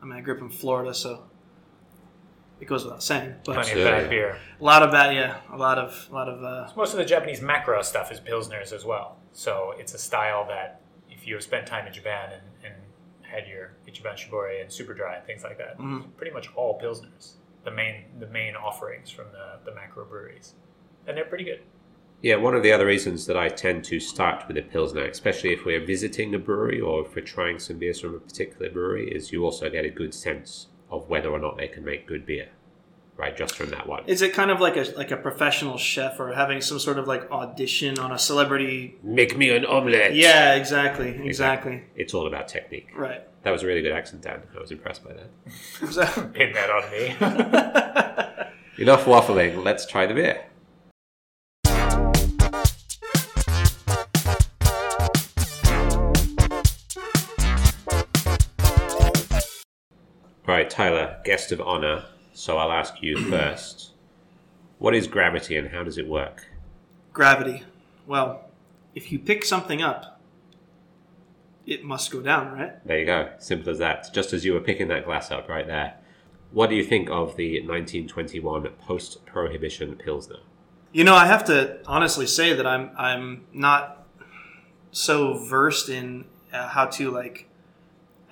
[0.00, 1.24] I mean, I grew up in Florida, so
[2.60, 3.34] it goes without saying.
[3.44, 4.36] But Plenty of bad beer.
[4.60, 6.42] a lot of bad, yeah, a lot of, a lot of.
[6.42, 9.16] Uh, Most of the Japanese macro stuff is pilsners as well.
[9.32, 12.74] So it's a style that if you have spent time in Japan and, and
[13.22, 15.76] had your Ichiban Shibori and Super Dry and things like that,
[16.16, 17.32] pretty much all pilsners.
[17.64, 20.54] The main the main offerings from the, the macro breweries.
[21.06, 21.60] And they're pretty good.
[22.22, 25.52] Yeah, one of the other reasons that I tend to start with a Pilsner, especially
[25.52, 29.10] if we're visiting a brewery or if we're trying some beers from a particular brewery,
[29.10, 32.24] is you also get a good sense of whether or not they can make good
[32.24, 32.50] beer,
[33.16, 33.36] right?
[33.36, 34.04] Just from that one.
[34.06, 37.08] is it kind of like a like a professional chef or having some sort of
[37.08, 38.96] like audition on a celebrity?
[39.02, 40.14] Make me an omelette!
[40.14, 41.82] Yeah, exactly, exactly.
[41.96, 42.90] It's all about technique.
[42.94, 43.22] Right.
[43.42, 44.42] That was a really good accent, Dan.
[44.56, 46.32] I was impressed by that.
[46.34, 48.78] Pin that on me.
[48.82, 50.44] Enough waffling, let's try the beer.
[60.46, 62.04] Right, Tyler, guest of honor.
[62.32, 63.90] So I'll ask you first.
[64.78, 66.48] What is gravity and how does it work?
[67.12, 67.62] gravity.
[68.06, 68.48] Well,
[68.94, 70.20] if you pick something up,
[71.66, 72.84] it must go down, right?
[72.86, 73.32] There you go.
[73.38, 74.12] Simple as that.
[74.12, 75.94] Just as you were picking that glass up right there.
[76.50, 80.40] What do you think of the 1921 post prohibition Pilsner?
[80.92, 84.06] You know, I have to honestly say that I'm I'm not
[84.90, 87.48] so versed in uh, how to like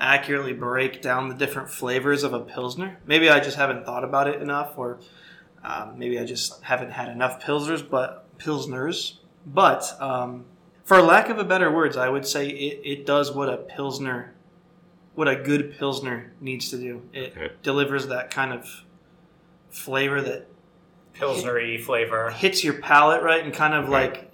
[0.01, 2.99] accurately break down the different flavors of a pilsner.
[3.07, 4.99] Maybe I just haven't thought about it enough, or
[5.63, 7.89] um, maybe I just haven't had enough pilsners.
[7.89, 10.47] But pilsners, but um,
[10.85, 14.33] for lack of a better words, I would say it, it does what a pilsner,
[15.15, 17.03] what a good pilsner needs to do.
[17.13, 17.53] It Okay.
[17.63, 18.67] delivers that kind of
[19.71, 20.47] flavor that
[21.15, 22.31] Pilsnery flavor.
[22.31, 24.33] hits your palate right and kind of like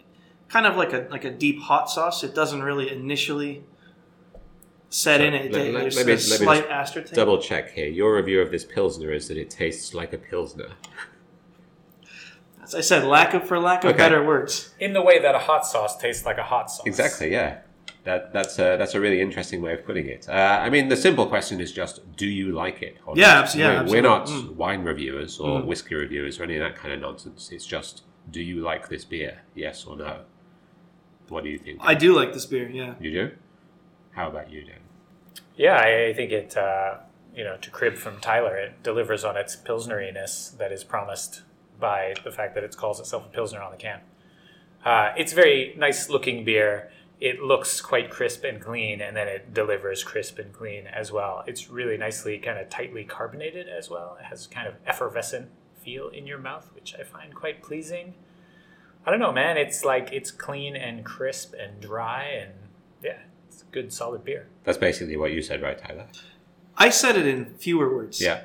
[0.48, 3.64] kind of like a like a deep hot sauce it doesn't really initially
[4.88, 7.72] set in it let- let- there's let me- a me slight just aftertaste Double check
[7.72, 7.88] here.
[7.88, 10.70] Your review of this Pilsner is that it tastes like a Pilsner.
[12.62, 13.98] As I said, lack of for lack of Okay.
[13.98, 14.74] better words.
[14.80, 16.86] In the way that a hot sauce tastes like a hot sauce.
[16.86, 17.58] Exactly, yeah.
[18.04, 20.28] That, that's, a, that's a really interesting way of putting it.
[20.28, 22.98] Uh, I mean, the simple question is just, do you like it?
[23.04, 23.44] or Yeah, not?
[23.44, 24.26] abs- yeah, We're, we're not.
[24.26, 24.54] Mm.
[24.54, 27.50] wine reviewers or whiskey reviewers or any of that kind of nonsense.
[27.52, 29.38] It's just, do you like this beer?
[29.56, 30.20] Yes or no?
[31.28, 31.78] What do you think?
[31.82, 32.68] I do like this beer.
[32.68, 32.94] Yeah.
[33.00, 33.30] you do?
[34.16, 34.78] How about you, Dan?
[35.56, 36.96] Yeah, I, I think it, uh,
[37.34, 41.42] you know, to crib from Tyler, it delivers on its pilsneriness that is promised
[41.78, 44.00] by the fact that it calls itself a pilsner on the can.
[44.82, 46.90] Uh, it's very nice looking beer.
[47.20, 51.44] It looks quite crisp and clean, and then it delivers crisp and clean as well.
[51.46, 54.16] It's really nicely, kind of tightly carbonated as well.
[54.18, 55.50] It has kind of effervescent
[55.84, 58.14] feel in your mouth, which I find quite pleasing.
[59.04, 59.58] I don't know, man.
[59.58, 62.52] It's like it's clean and crisp and dry, and
[63.56, 64.48] it's a good solid beer.
[64.64, 66.08] That's basically what you said, right, Tyler?
[66.76, 68.20] I said it in fewer words.
[68.20, 68.42] Yeah.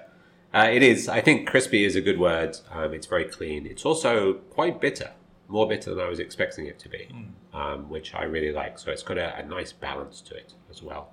[0.54, 1.10] Uh, it is.
[1.10, 2.58] I think crispy is a good word.
[2.71, 3.65] Um, it's very clean.
[3.65, 5.12] It's also quite bitter,
[5.50, 7.10] more bitter than I was expecting it to be,
[7.54, 8.80] um, which I really like.
[8.80, 11.12] So it's got a, a nice balance to it as well.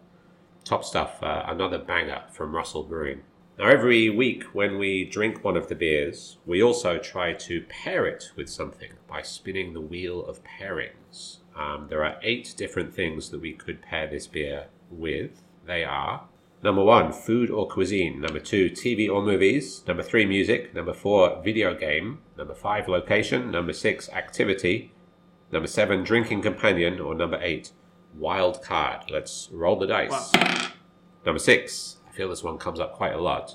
[0.65, 1.21] Top stuff.
[1.21, 3.23] Uh, another banger from Russell Brewing.
[3.59, 8.07] Now, every week when we drink one of the beers, we also try to pair
[8.07, 11.39] it with something by spinning the wheel of pairings.
[11.59, 15.43] Um, there are eight different things that we could pair this beer with.
[15.67, 16.29] They are
[16.61, 18.21] Number one, food or cuisine.
[18.21, 19.85] Number two, TV or movies.
[19.87, 20.75] Number three, music.
[20.75, 22.19] Number four, video game.
[22.37, 23.53] Number five, location.
[23.53, 24.91] Number six, activity.
[25.53, 26.99] Number seven, drinking companion.
[26.99, 27.71] Or number eight,
[28.17, 29.09] wild card.
[29.09, 30.33] Let's roll the dice.
[31.25, 33.55] Number six, I feel this one comes up quite a lot.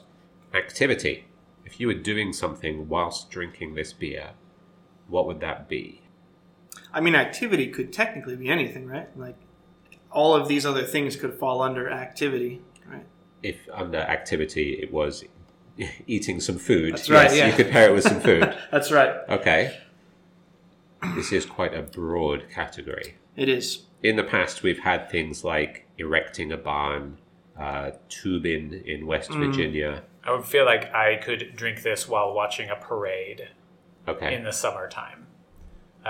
[0.53, 1.25] Activity.
[1.65, 4.31] If you were doing something whilst drinking this beer,
[5.09, 6.02] what would that be?
[6.93, 9.07] I mean, activity could technically be anything, right?
[9.17, 9.35] Like
[10.11, 13.05] all of these other things could fall under activity, right?
[13.41, 15.23] If under activity it was
[16.07, 17.47] eating some food, That's right, yes, yeah.
[17.47, 18.43] you could pair it with some food.
[18.71, 19.11] That's right.
[19.29, 19.79] Okay.
[21.15, 23.15] This is quite a broad category.
[23.35, 23.83] It is.
[24.03, 27.17] In the past, we've had things like erecting a barn,
[27.59, 29.45] uh, tubing in West Mm.
[29.47, 30.03] Virginia.
[30.23, 33.49] I would feel like I could drink this while watching a parade
[34.07, 34.33] Okay.
[34.35, 35.27] in the summertime.
[36.05, 36.09] Uh,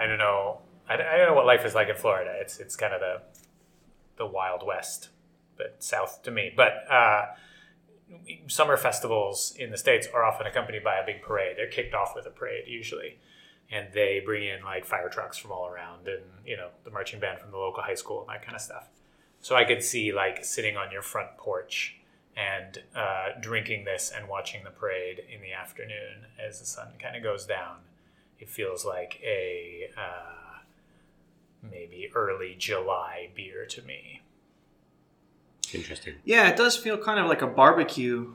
[0.00, 0.60] I don't know.
[0.88, 2.34] I I don't know what life is like in Florida.
[2.40, 3.22] It's it's kind of the
[4.16, 5.08] the Wild West,
[5.56, 6.52] but south to me.
[6.54, 7.26] But uh,
[8.48, 11.56] summer festivals in the states are often accompanied by a big parade.
[11.56, 13.18] They're kicked off with a parade usually,
[13.70, 17.20] and they bring in like fire trucks from all around, and you know the marching
[17.20, 18.88] band from the local high school and that kind of stuff.
[19.40, 21.96] So I could see like sitting on your front porch
[22.36, 27.16] and uh, drinking this and watching the parade in the afternoon as the sun kind
[27.16, 27.76] of goes down.
[28.44, 30.58] It feels like a uh,
[31.62, 34.20] maybe early July beer to me.
[35.72, 36.16] Interesting.
[36.26, 38.34] Yeah, it does feel kind of like a barbecue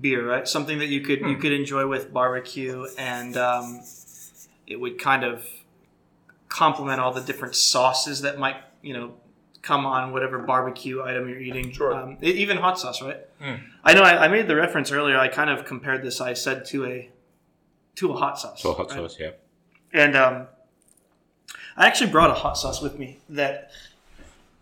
[0.00, 0.46] beer, right?
[0.46, 3.82] Something that you could you could enjoy with barbecue, and um,
[4.68, 5.44] it would kind of
[6.46, 9.14] complement all the different sauces that might you know
[9.62, 11.72] come on whatever barbecue item you're eating.
[11.72, 11.92] Sure.
[11.92, 13.18] Um, even hot sauce, right?
[13.42, 13.64] Mm.
[13.82, 14.02] I know.
[14.02, 15.18] I, I made the reference earlier.
[15.18, 16.20] I kind of compared this.
[16.20, 17.10] I said to a
[17.96, 18.62] to a hot sauce.
[18.62, 18.96] So hot right?
[18.96, 19.30] sauce, yeah.
[19.92, 20.46] And um,
[21.76, 23.70] I actually brought a hot sauce with me that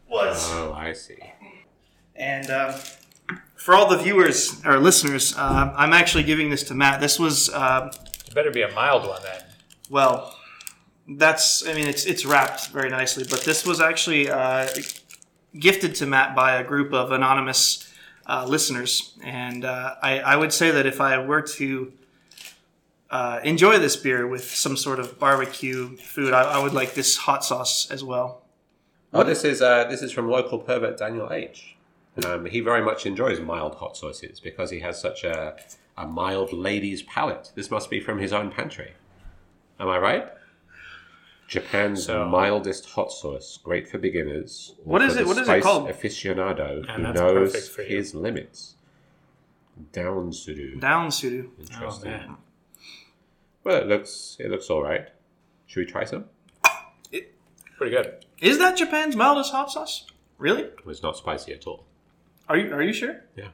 [0.09, 0.49] was.
[0.53, 1.19] Oh, I see.
[2.15, 2.75] And um,
[3.57, 7.01] for all the viewers or listeners, uh, I'm actually giving this to Matt.
[7.01, 7.91] This was, uh,
[8.27, 9.43] It better be a mild one then.
[9.91, 10.37] well,
[11.09, 14.69] that's, I mean, it's, it's wrapped very nicely, but this was actually uh,
[15.59, 17.93] gifted to Matt by a group of anonymous
[18.27, 19.19] uh, listeners.
[19.23, 21.93] And uh, I, I would say that if I were to
[23.13, 27.17] uh, enjoy this beer with some sort of barbecue food, I, I would like this
[27.19, 28.43] hot sauce as well.
[29.13, 31.77] Oh, this is uh, this is from local pervert Daniel H.
[32.27, 35.57] Um, he very much enjoys mild hot sauces because he has such a
[35.97, 37.53] a mild lady's palate.
[37.55, 38.93] This must be from his own pantry.
[39.79, 40.27] Am I right?
[41.49, 44.75] Japan's So- mildest hot sauce, great for beginners.
[44.85, 45.89] What is it- what is it called?
[45.89, 47.97] Aficionado And who knows perfect for you.
[47.99, 48.77] his limits.
[49.93, 50.81] Down Sudu.
[50.81, 51.51] Down, Sudu.
[51.51, 52.11] Oh Interesting.
[52.11, 52.37] man.
[53.65, 55.09] Well, it looks it looks all right.
[55.67, 56.27] Should we try some?
[57.11, 57.35] It,
[57.77, 58.25] Pretty good.
[58.41, 60.07] Is that Japan's mildest hot sauce?
[60.39, 60.63] Really?
[60.63, 61.87] It was not spicy at all.
[62.49, 63.25] Are you Are you sure?
[63.37, 63.49] Yeah.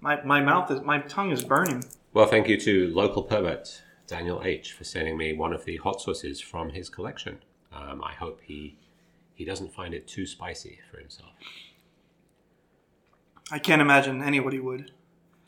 [0.00, 1.84] My, my mouth is my tongue is burning.
[2.12, 6.00] Well, thank you to local pervert Daniel H for sending me one of the hot
[6.00, 7.38] sauces from his collection.
[7.72, 8.76] Um, I hope he
[9.34, 11.30] he doesn't find it too spicy for himself.
[13.50, 14.92] I can't imagine anybody would.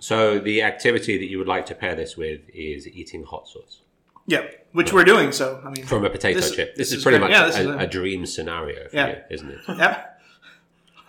[0.08, 3.80] So the activity that you would like to pair this with is eating hot sauce
[4.26, 5.32] Yeah, which we're doing.
[5.32, 6.76] So I mean, from a potato This- chip.
[6.76, 7.30] This, this is, is pretty great.
[7.30, 9.08] much Yeah, this is a, a- a dream scenario for Yeah.
[9.08, 9.60] you, isn't it?
[9.68, 10.04] yeah.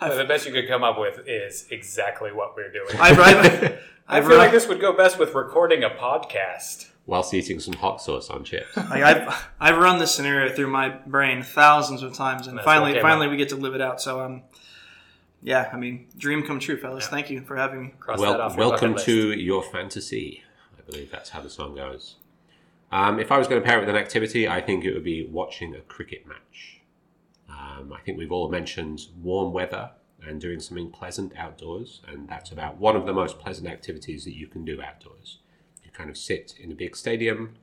[0.00, 2.94] the best you could come up with is exactly what we're doing.
[2.98, 3.78] I've, I've,
[4.08, 6.88] I feel like this would go best with recording a podcast.
[7.04, 8.74] whilst eating some hot sauce on chips.
[8.76, 12.92] Like I've I've run this scenario through my brain thousands of times, and That's finally
[12.92, 14.00] okay, finally we get to live it out.
[14.00, 14.42] So um,
[15.46, 17.06] yeah, I mean, dream come true, fellas.
[17.06, 17.94] Thank you for having me.
[18.00, 19.40] Cross that Well, off your welcome to list.
[19.40, 20.42] your fantasy.
[20.76, 22.16] I believe that's how the song goes.
[22.90, 25.04] Um, if I was going to pair it with an activity, I think it would
[25.04, 26.80] be watching a cricket match.
[27.48, 29.92] Um, I think we've all mentioned warm weather
[30.26, 34.34] and doing something pleasant outdoors, and that's about one of the most pleasant activities that
[34.34, 35.38] you can do outdoors.
[35.84, 37.54] You kind of sit in a big stadium,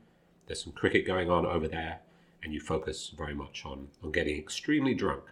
[0.47, 1.99] there's some cricket going on over there,
[2.41, 5.23] and you focus very much on, on getting extremely drunk.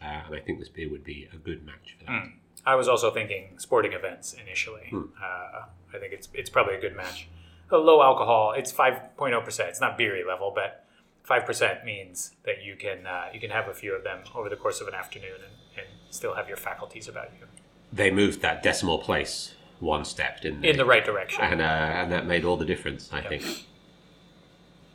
[0.00, 2.28] Uh, and I think this beer would be a good match for that.
[2.64, 4.88] I was also thinking sporting events initially.
[4.90, 5.04] Hmm.
[5.22, 5.62] Uh,
[5.94, 7.28] I think it's it's probably a good match.
[7.70, 8.52] A low alcohol.
[8.56, 9.70] It's five oh percent.
[9.70, 10.84] It's not beery level, but
[11.22, 14.48] five percent means that you can uh, you can have a few of them over
[14.48, 17.46] the course of an afternoon and, and still have your faculties about you
[17.92, 20.70] They moved that decimal place one step, didn't they?
[20.70, 21.40] in the right direction.
[21.42, 23.44] and, uh, and that made all the difference, I think.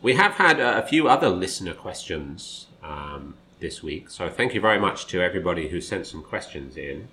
[0.02, 4.78] We have had a few other listener questions um, this week, so thank you very
[4.78, 7.08] much to everybody who sent some questions in.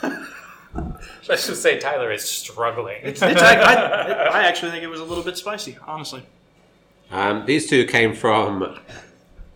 [1.28, 3.00] Let's just say Tyler is struggling.
[3.02, 6.22] It's, I, I, I actually think it was a little bit spicy, honestly.
[7.10, 8.78] Um, these two came from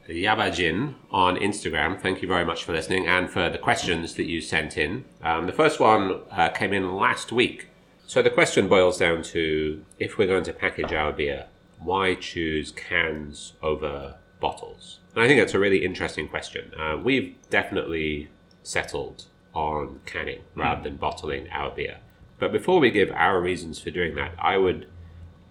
[0.08, 2.00] Yabajin on Instagram.
[2.00, 5.04] Thank you very much for listening and for the questions that you sent in.
[5.22, 7.68] Um, the first one uh, came in last week.
[8.08, 11.46] So the question boils down to if we're going to package our beer,
[11.78, 14.98] why choose cans over bottles?
[15.18, 16.72] And I think that's a really interesting question.
[16.78, 18.28] Uh, we've definitely
[18.62, 21.96] settled on canning rather than bottling our beer.
[22.38, 24.86] But before we give our reasons for doing that, I would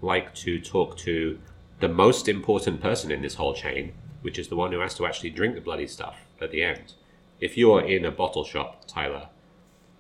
[0.01, 1.38] like to talk to
[1.82, 5.06] the most important person in this whole chain, which is the one who has to
[5.06, 6.93] actually drink the bloody stuff at the end.
[7.41, 9.27] If you're in a bottle shop, Tyler,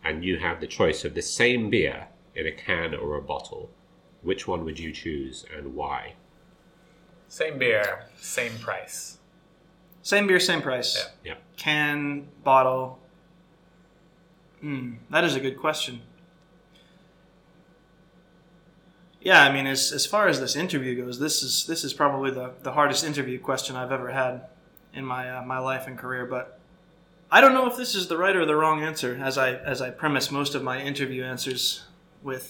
[0.01, 3.69] and you have the choice of the same beer in a can or a bottle,
[4.21, 6.13] which one would you choose and why?
[7.27, 9.17] Same beer, same price.
[10.07, 10.95] Same beer, same price.
[11.21, 11.33] Yeah.
[11.33, 11.37] Yeah.
[11.57, 12.97] Can, bottle.
[14.61, 15.99] Hmm, that is a good question.
[19.19, 22.31] Yeah, I mean, as, as far as this interview goes, this is this is probably
[22.31, 24.47] the, the hardest interview question I've ever had
[24.93, 26.25] in my uh, my life and career.
[26.25, 26.57] But
[27.29, 29.81] I don't know if this is the right or the wrong answer, as I as
[29.81, 31.83] I premise most of my interview answers
[32.23, 32.49] with.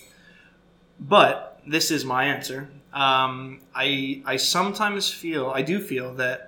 [0.99, 2.69] But this is my answer.
[2.93, 6.46] Um, I I sometimes feel I do feel that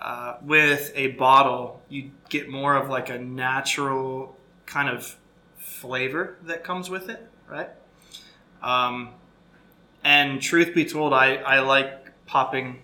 [0.00, 4.36] uh, with a bottle you get more of like a natural
[4.66, 5.16] kind of
[5.58, 7.68] flavor that comes with it, right?
[8.62, 9.10] Um,
[10.04, 12.82] and truth be told, I, I like popping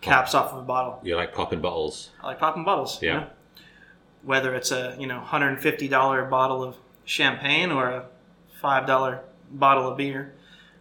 [0.00, 1.00] caps off of a bottle.
[1.02, 2.10] You like popping bottles?
[2.22, 3.00] I like popping bottles.
[3.02, 3.14] you Yeah.
[3.20, 3.26] know?
[4.22, 8.06] Whether it's a you know hundred and fifty dollar bottle of champagne or a
[8.60, 10.33] five dollar bottle of beer,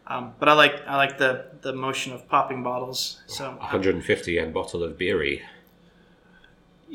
[0.08, 3.22] um, but I like I like the the motion of popping bottles.
[3.28, 5.42] So 150 and bottle of beery.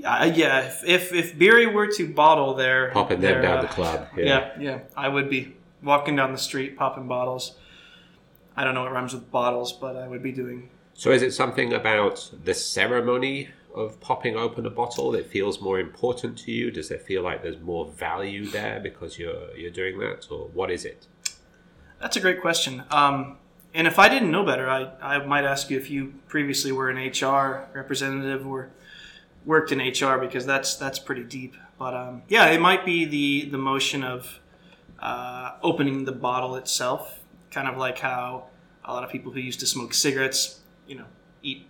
[0.04, 3.62] uh, yeah, if, if if Beery were to bottle their Popping their, them down uh,
[3.62, 4.08] the club.
[4.16, 7.56] yeah, yeah, I would be walking down the street popping bottles.
[8.56, 11.32] I don't know what rhymes with bottles, but I would be doing So is it
[11.32, 16.70] something about the ceremony of popping open a bottle that feels more important to you?
[16.70, 20.70] Does it feel like there's more value there because you're you're doing that, or what
[20.70, 21.06] is it?
[22.00, 22.84] That's a great question.
[22.90, 23.38] Um,
[23.74, 26.90] and if I didn't know better, I, I might ask you if you previously were
[26.90, 28.70] an HR representative or
[29.44, 31.54] worked in HR because that's that's pretty deep.
[31.78, 34.40] But um, yeah, it might be the the motion of
[35.00, 38.44] uh, opening the bottle itself, kind of like how
[38.84, 41.04] a lot of people who used to smoke cigarettes, you know,
[41.42, 41.66] eat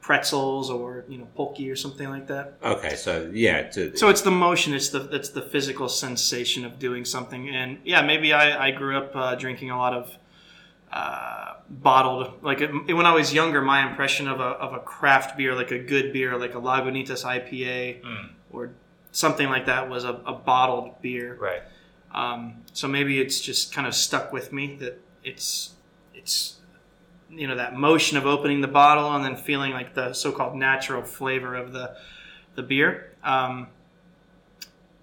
[0.00, 2.54] pretzels or you know Pocky or something like that.
[2.62, 6.78] Okay, so yeah, to, So it's the motion, it's the it's the physical sensation of
[6.78, 10.16] doing something, and yeah, maybe I, I grew up uh, drinking a lot of
[10.92, 12.42] uh, bottled.
[12.42, 15.70] Like it, when I was younger, my impression of a of a craft beer, like
[15.70, 18.02] a good beer, like a Lagunitas IPA
[18.50, 18.70] or
[19.12, 21.36] something like that, was a, a bottled beer.
[21.36, 21.62] Right.
[22.12, 25.74] Um, so maybe it's just kind of stuck with me that it's
[26.14, 26.59] it's
[27.30, 31.02] you know that motion of opening the bottle and then feeling like the so-called natural
[31.02, 31.96] flavor of the
[32.56, 33.12] the beer.
[33.22, 33.68] Um,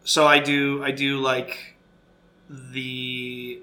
[0.04, 1.76] so I do I do like
[2.50, 3.60] the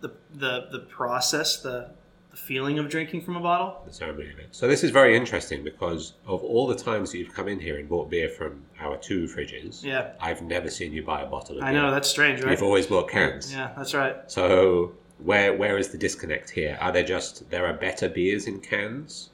[0.00, 1.90] the the the process the
[2.30, 3.82] the feeling of drinking from a bottle.
[3.84, 4.48] the ceremony of it.
[4.52, 7.76] So this is very interesting because of all the times that you've come in here
[7.76, 11.58] and bought beer from our two fridges, Yeah, I've never seen you buy a bottle
[11.58, 11.82] of I beer.
[11.82, 12.52] know that's strange, right?
[12.52, 13.52] You've always bought cans.
[13.52, 14.14] Yeah, that's right.
[14.30, 14.92] So
[15.24, 16.78] where where is the disconnect here?
[16.80, 19.30] Are there just there are better beers in cans?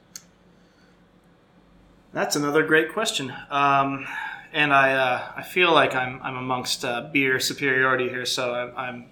[2.12, 3.32] That's another great question.
[3.50, 4.06] Um,
[4.52, 8.72] and I, uh, I feel like I'm, I'm amongst uh, beer superiority here, so I'm,
[8.76, 9.06] I'm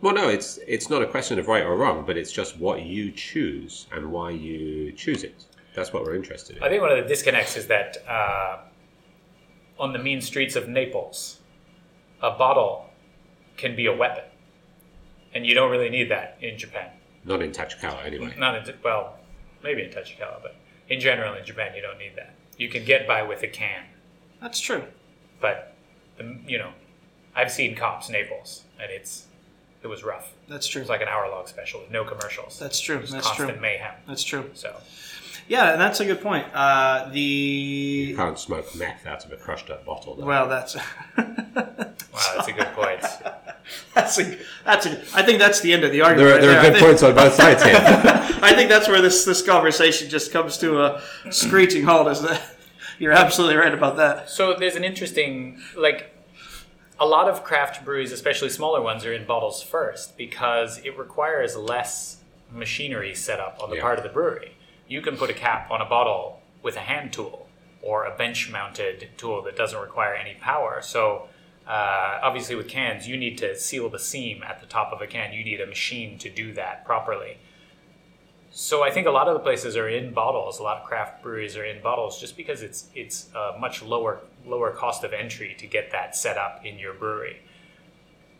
[0.00, 2.82] Well, no, it's it's not a question of right or wrong, but it's just what
[2.82, 5.44] you choose and why you choose it.
[5.74, 6.62] That's what we're interested in.
[6.62, 8.58] I think one of the disconnects is that uh,
[9.78, 11.40] on the mean streets of Naples,
[12.22, 12.86] a bottle
[13.58, 14.24] can be a weapon,
[15.36, 16.88] and you don't really need that in Japan.
[17.24, 18.34] Not in Tachikawa, anyway.
[18.38, 19.16] Not in well,
[19.62, 20.56] maybe in Tachikawa, but
[20.88, 22.34] in general in Japan you don't need that.
[22.56, 23.82] You can get by with a can,
[24.40, 24.84] That's true.
[25.40, 25.74] but
[26.16, 26.70] the, you know,
[27.34, 29.26] I've seen Cops Naples, and it's
[29.82, 30.32] it was rough.
[30.48, 30.80] That's It true.
[30.82, 32.58] was like an hour long special with no commercials.
[32.58, 33.00] That's true.
[33.00, 33.60] Just That's constant true.
[33.60, 33.94] mayhem.
[34.08, 34.50] That's true.
[34.54, 34.74] So
[35.48, 36.46] Yeah, and that's a good point.
[36.54, 40.14] Uh, the You can't smoke meth out of a crushed up bottle.
[40.16, 40.24] Though.
[40.24, 40.76] well, that's
[41.18, 41.24] wow,
[42.36, 43.02] that's a good point.
[43.94, 44.90] that's a that's a.
[45.14, 46.18] I think that's the end of the argument.
[46.18, 46.60] there are, right there there.
[46.60, 47.74] are good think- points on both sides here.
[48.42, 52.08] I think that's where this this conversation just comes to a screeching halt.
[52.08, 52.40] Is that
[52.98, 54.30] you're absolutely right about that?
[54.30, 56.12] So there's an interesting like
[57.00, 61.56] a lot of craft breweries, especially smaller ones, are in bottles first because it requires
[61.56, 62.18] less
[62.52, 63.82] machinery set up on the Yeah.
[63.82, 64.52] part of the brewery.
[64.88, 67.48] You can put a cap on a bottle with a hand tool
[67.82, 70.80] or a bench mounted tool that doesn't require any power.
[70.80, 71.28] So
[71.66, 75.06] uh, obviously with cans, you need to seal the seam at the top of a
[75.06, 75.32] can.
[75.32, 77.38] You need a machine to do that properly.
[78.52, 80.60] So I think a lot of the places are in bottles.
[80.60, 84.20] A lot of craft breweries are in bottles just because it's it's a much lower
[84.46, 87.42] lower cost of entry to get that set up in your brewery.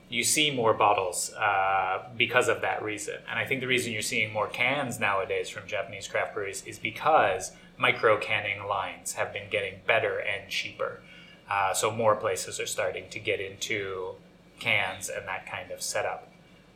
[0.09, 4.03] You see more bottles uh, because of that reason, and I think the reason you're
[4.03, 9.51] seeing more cans nowadays from Japanese craft breweries is because micro canning lines have been
[9.51, 11.03] getting better and cheaper.
[11.51, 14.15] Uh, so more places are starting to get into
[14.59, 16.33] cans and that kind of setup.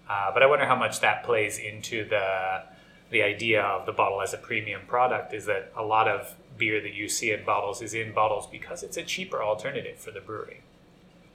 [0.08, 2.62] Uh, but I wonder how much that plays into the
[3.10, 5.34] the idea of the bottle as a premium product.
[5.34, 8.82] Is that a lot of beer that you see in bottles is in bottles because
[8.84, 10.60] it's a cheaper alternative for the brewery,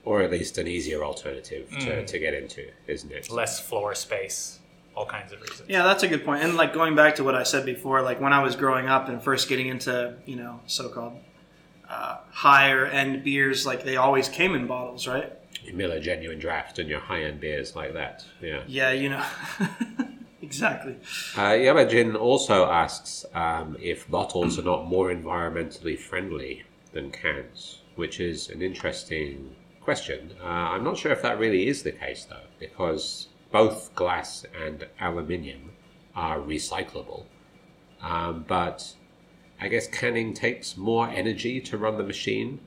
[0.04, 2.06] or at least an easier alternative to, Mm.
[2.06, 3.28] to get into, isn't it?
[3.30, 4.60] less floor space,
[4.94, 5.68] all kinds of reasons.
[5.68, 6.42] Yeah, that's a good point.
[6.44, 9.08] And like going back to what I said before, like when I was growing up
[9.10, 11.14] and first getting into you know so-called
[11.88, 15.32] uh, higher end beers, like they always came in bottles, right?
[15.64, 18.24] Your Miller Genuine Draft and your high end beers like that.
[18.40, 18.62] Yeah.
[18.66, 19.24] Yeah, you know.
[20.42, 20.96] exactly.
[21.36, 28.20] Uh, Yamajin also asks um, if bottles are not more environmentally friendly than cans, which
[28.20, 30.32] is an interesting question.
[30.42, 34.86] Uh, I'm not sure if that really is the case, though, because both glass and
[35.00, 35.72] aluminium
[36.14, 37.24] are recyclable.
[38.02, 38.94] Um, but
[39.60, 42.60] I guess canning takes more energy to run the machine,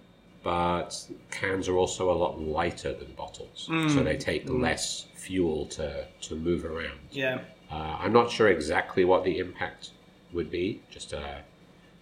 [0.44, 6.06] but cans are also a lot lighter than bottles, so they take less fuel to,
[6.22, 7.00] to move around.
[7.12, 7.42] Yeah.
[7.72, 9.92] Uh, I'm not sure exactly what the impact
[10.34, 11.40] would be, just uh,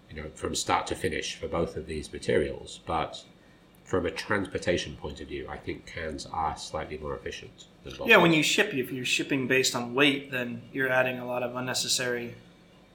[0.09, 2.79] you know, from start to finish for both of these materials.
[2.85, 3.23] But
[3.83, 8.09] from a transportation point of view, I think cans are slightly more efficient than bottles.
[8.09, 11.43] Yeah, when you ship, if you're shipping based on weight, then you're adding a lot
[11.43, 12.35] of unnecessary.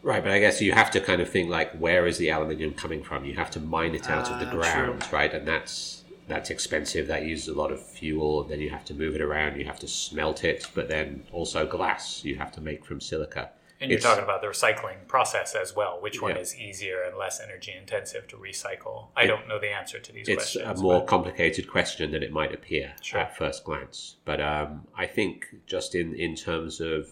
[0.03, 2.75] Right, but I guess you have to kind of think like, where is the aluminium
[2.75, 3.25] coming from?
[3.25, 5.19] You have to mine it out of the Ah, ground, true.
[5.19, 5.33] right?
[5.33, 5.99] And that's
[6.29, 7.09] that's expensive.
[7.09, 8.43] That uses a lot of fuel.
[8.43, 9.59] and Then you have to move it around.
[9.59, 13.51] You have to smelt it, but then also glass you have to make from silica.
[13.81, 16.01] And you're It's- talking about the recycling process as well.
[16.01, 16.41] Which one Yeah.
[16.43, 19.09] is easier and less energy intensive to recycle?
[19.17, 20.79] I don't know the answer to these it's questions.
[20.81, 23.21] a more but- complicated question than it might appear Sure.
[23.21, 24.17] at first glance.
[24.25, 27.09] But um, I think just in, in terms of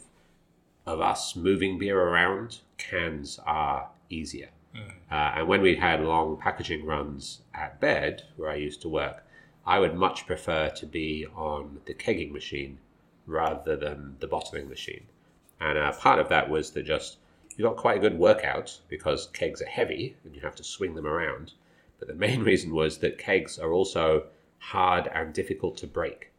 [0.86, 4.50] of us moving beer around, cans are easier.
[5.10, 9.26] Uh, and when we had long packaging runs at bed, where I used to work,
[9.66, 12.78] I would much prefer to be on the kegging machine
[13.26, 15.04] rather than the bottling machine.
[15.60, 17.18] And uh, part of that was that just
[17.56, 20.94] you got quite a good workout because kegs are heavy and you have to swing
[20.94, 21.52] them around.
[21.98, 24.26] But the main reason was that kegs are also
[24.58, 26.30] hard and difficult to break,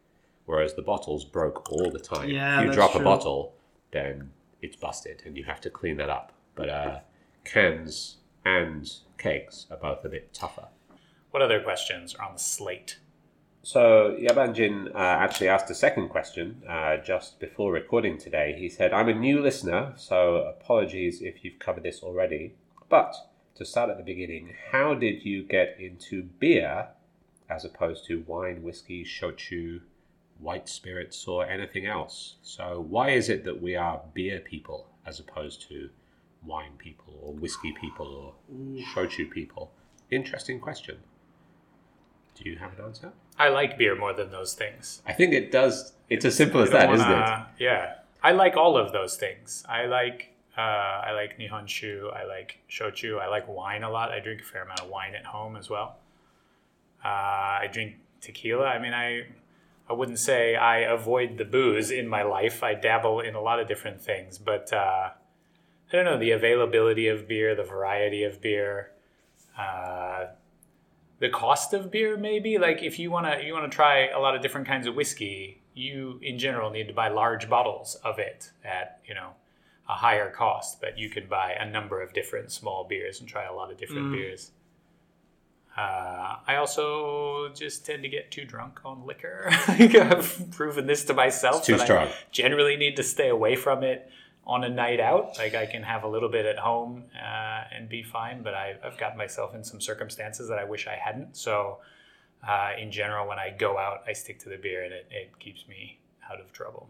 [0.45, 2.29] whereas the bottles broke all the time.
[2.29, 3.01] Yeah, if you drop true.
[3.01, 3.53] a bottle,
[3.91, 4.31] then
[4.61, 6.31] it's busted and you have to clean that up.
[6.55, 6.99] But uh,
[7.43, 10.67] cans and kegs are both a bit tougher.
[11.31, 12.99] What other questions are on the slate?
[13.63, 18.55] So Yabanjin uh, actually asked a second question uh, just before recording today.
[18.57, 22.55] He said, "I'm a new listener, so apologies if you've covered this already.
[22.89, 23.15] But
[23.55, 26.87] to start at the beginning, how did you get into beer
[27.51, 29.81] as opposed to wine, whiskey, shochu,
[30.41, 32.35] white spirits, or anything else?
[32.41, 35.89] So why is it that we are beer people as opposed to
[36.45, 38.33] wine people or whiskey people or
[38.93, 39.71] shochu people?
[40.09, 40.97] Interesting question.
[42.35, 45.01] Do you have an answer?" I like beer more than those things.
[45.07, 45.93] I think it does.
[46.09, 47.63] It's as simple as I don't that, isn't it?
[47.63, 49.63] Yeah, I like all of those things.
[49.67, 52.13] I like uh, I like nihonshu.
[52.13, 53.19] I like shochu.
[53.19, 54.11] I like wine a lot.
[54.11, 55.97] I drink a fair amount of wine at home as well.
[57.03, 58.65] Uh, I drink tequila.
[58.65, 59.25] I mean, I
[59.89, 62.63] I wouldn't say I avoid the booze in my life.
[62.63, 65.09] I dabble in a lot of different things, but uh,
[65.91, 68.91] I don't know the availability of beer, the variety of beer,
[69.57, 70.27] uh,
[71.19, 72.15] the cost of beer.
[72.15, 75.61] Maybe like if you wanna you wanna try a lot of different kinds of whiskey,
[75.73, 79.31] you in general need to buy large bottles of it at you know
[79.89, 83.43] a higher cost, but you can buy a number of different small beers and try
[83.43, 84.51] a lot of different beers.
[85.77, 89.47] Uh, I also just tend to get too drunk on liquor.
[89.67, 91.57] I've proven this to myself.
[91.57, 92.07] It's too that I strong.
[92.31, 94.09] generally need to stay away from it
[94.45, 95.37] on a night out.
[95.37, 98.75] Like I can have a little bit at home uh, and be fine, but I,
[98.83, 101.37] I've got myself in some circumstances that I wish I hadn't.
[101.37, 101.77] So,
[102.45, 105.39] uh, in general, when I go out, I stick to the beer, and it, it
[105.39, 105.99] keeps me
[106.29, 106.89] out of trouble.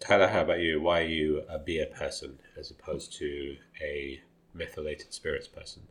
[0.00, 0.80] Tyler, how about you?
[0.80, 4.20] Why are you a beer person as opposed to a
[4.54, 5.82] methylated spirits person?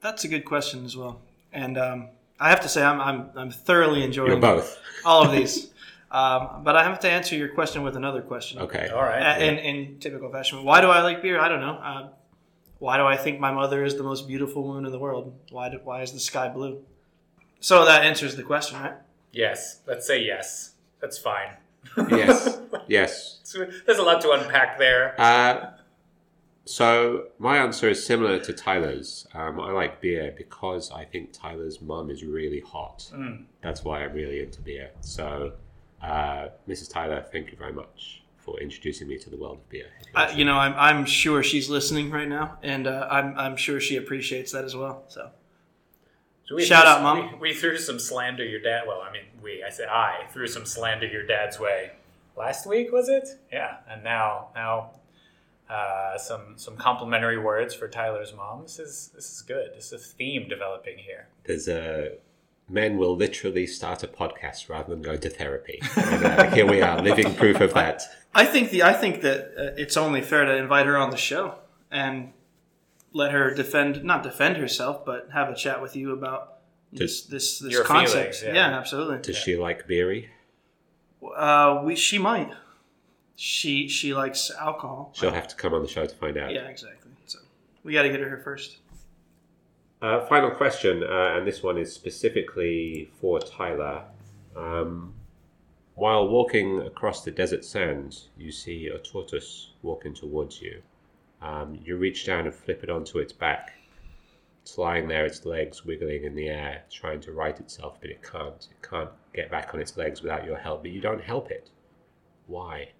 [0.00, 1.20] That's a good question as well.
[1.52, 4.78] And um, I have to say, I'm, I'm, I'm thoroughly enjoying You're both.
[5.04, 5.68] all of these.
[6.12, 8.58] Um, but I have to answer your question with another question.
[8.62, 8.88] Okay.
[8.88, 9.22] All right.
[9.38, 10.64] A- In, in typical fashion.
[10.64, 11.38] Why do I like beer?
[11.38, 11.74] I don't know.
[11.76, 12.08] Uh,
[12.80, 15.32] why do I think my mother is the most beautiful woman in the world?
[15.52, 16.82] Why, do, why is the sky blue?
[17.60, 18.94] So that answers the question, right?
[19.30, 19.82] yes.
[19.86, 20.72] Let's say yes.
[21.00, 21.50] That's fine.
[22.10, 22.58] Yes.
[22.88, 23.38] Yes.
[23.44, 25.14] So There's a lot to unpack there.
[25.16, 25.70] Uh,
[26.64, 29.26] so my answer is similar to Tyler's.
[29.34, 33.10] Um, I like beer because I think Tyler's mum is really hot.
[33.62, 34.90] That's why I'm really into beer.
[35.00, 35.52] So,
[36.02, 36.92] uh, Mrs.
[36.92, 39.86] Tyler, thank you very much for introducing me to the world of beer.
[40.14, 43.80] I, you know, I'm, I'm sure she's listening right now, and uh, I'm, I'm sure
[43.80, 45.04] she appreciates that as well.
[45.08, 45.30] So
[46.44, 47.32] So we Shout threw out, some- Mom.
[47.40, 48.84] We, we threw some slander your dad.
[48.86, 49.62] Well, I mean, we.
[49.62, 51.92] I said I threw some slander your dad's way
[52.36, 52.92] last week.
[52.92, 53.28] Was it?
[53.52, 53.78] Yeah.
[53.88, 54.92] And now, now,
[55.70, 58.62] uh, some some complimentary words for Tyler's mom.
[58.62, 59.70] This is this is good.
[59.76, 61.28] This is a theme developing here.
[61.44, 62.18] There's a
[62.68, 65.80] men will literally start a podcast rather than go to therapy.
[65.96, 68.02] And, uh, here we are, living proof of that.
[68.34, 71.16] I think the I think that uh, it's only fair to invite her on the
[71.16, 71.54] show
[71.90, 72.32] and
[73.12, 76.58] let her defend not defend herself, but have a chat with you about
[76.92, 78.36] this this this Your concept.
[78.36, 78.70] feelings, yeah.
[78.70, 78.78] yeah.
[78.78, 79.18] absolutely.
[79.18, 80.30] Does she like beery?
[81.36, 82.52] Uh, we she might.
[83.42, 85.12] She she likes alcohol.
[85.14, 86.52] She'll have to come on the show to find out.
[86.52, 87.10] Yeah, exactly.
[87.24, 87.38] So
[87.82, 88.76] we got to get her here first.
[90.02, 94.02] Uh, final question, uh, and this one is specifically for Tyler.
[94.54, 95.14] Um,
[95.94, 100.82] while walking across the desert sands, you see a tortoise walking towards you.
[101.40, 103.72] Um, you reach down and flip it onto its back.
[104.60, 108.22] It's lying there, its legs wiggling in the air, trying to right itself, but it
[108.22, 108.68] can't.
[108.70, 111.70] It can't get back on its legs without your help, but you don't help it.
[112.46, 112.90] Why?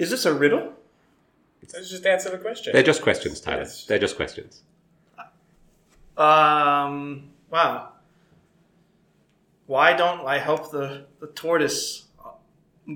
[0.00, 0.72] Is this a riddle?
[1.74, 2.72] Let's just answer the question.
[2.72, 3.60] They're just questions, Tyler.
[3.60, 3.84] Yes.
[3.84, 4.62] They're just questions.
[6.16, 7.30] Um.
[7.50, 7.92] Wow.
[9.66, 12.06] Why don't I help the the tortoise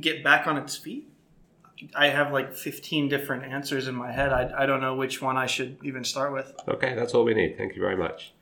[0.01, 1.07] get back on its feet?
[1.95, 4.33] I have like 15 different answers in my head.
[4.33, 6.55] I, I don't know which one I should even start with.
[6.67, 7.59] Okay, that's all we need.
[7.59, 8.33] Thank you very much.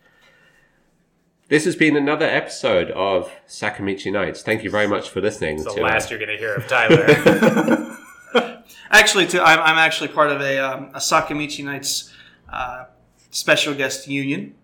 [1.48, 4.42] This has been another episode of Sakamichi Nights.
[4.42, 5.56] Thank you very much for listening.
[5.56, 7.96] It's the to, uh, last you're going to hear of Tyler.
[8.92, 12.12] Actually, too, I'm, I'm actually part of a, um, a Sakamichi Nights
[12.52, 12.84] uh,
[13.30, 14.54] special guest union.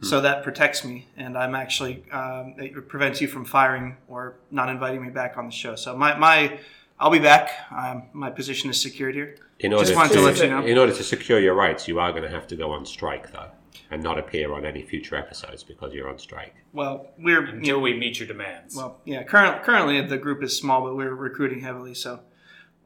[0.00, 4.68] So that protects me, and I'm actually um, it prevents you from firing or not
[4.68, 5.74] inviting me back on the show.
[5.74, 6.60] So my, my
[7.00, 7.50] I'll be back.
[7.76, 9.36] Um, my position is secured here.
[9.58, 10.64] in order just wanted to let you know.
[10.64, 13.32] In order to secure your rights, you are going to have to go on strike,
[13.32, 13.50] though,
[13.90, 16.54] and not appear on any future episodes because you're on strike.
[16.72, 18.76] Well, we're you know, we meet your demands.
[18.76, 19.24] well, yeah.
[19.24, 22.20] Current, currently, the group is small, but we're recruiting heavily, so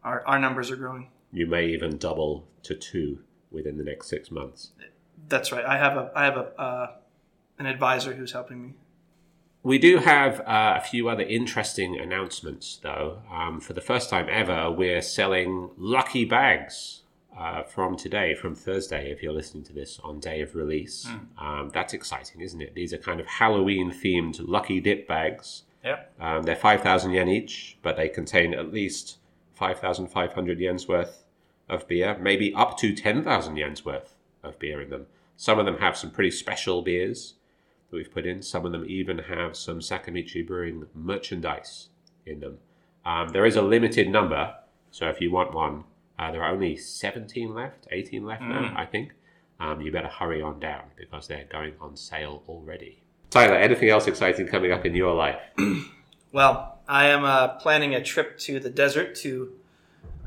[0.05, 1.09] our, our numbers are growing.
[1.32, 4.72] You may even double to two within the next six months.
[5.28, 5.64] That's right.
[5.64, 6.90] I have a I have a uh,
[7.59, 8.74] an advisor who's helping me.
[9.62, 13.22] We do have uh, a few other interesting announcements, though.
[13.32, 17.03] Um, for the first time ever, we're selling lucky bags
[17.38, 21.07] uh, from today, from Thursday, if you're listening to this on day of release.
[21.38, 22.74] Um, that's exciting, isn't it?
[22.74, 25.62] These are kind of Halloween themed lucky dip bags.
[25.84, 26.12] yep.
[26.20, 29.18] Um, they're 5,000 yen each, but they contain at least
[29.63, 31.23] 5,500 yen's worth
[31.69, 35.07] of beer, maybe up to 10,000 yen's worth of beer in them.
[35.37, 37.35] Some of them have some pretty special beers
[37.89, 38.43] that we've put in.
[38.43, 41.91] Some of them even have some Sakamichi Brewing merchandise
[42.27, 42.59] in them.
[43.05, 44.53] Um, there is a limited number,
[44.91, 45.85] so if you want one,
[46.19, 49.13] uh, there are only 17 left, 18 left now, I think.
[49.61, 53.05] Um, you better hurry on down because they're going on sale already.
[53.31, 55.41] Tyler, anything else exciting coming up in your life?
[56.33, 59.51] Well, I am uh, planning a trip to the desert to,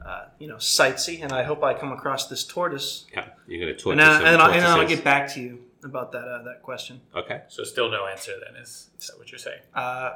[0.04, 3.76] uh, you know, sightsee, and I hope I come across this tortoise, Yeah, you're going
[3.78, 6.12] to talk and to then, and, then I'll, and I'll get back to you about
[6.14, 7.02] that uh, that question.
[7.16, 7.44] Okay.
[7.50, 9.60] So still no answer then is, is that what you're saying?
[9.76, 10.14] Uh,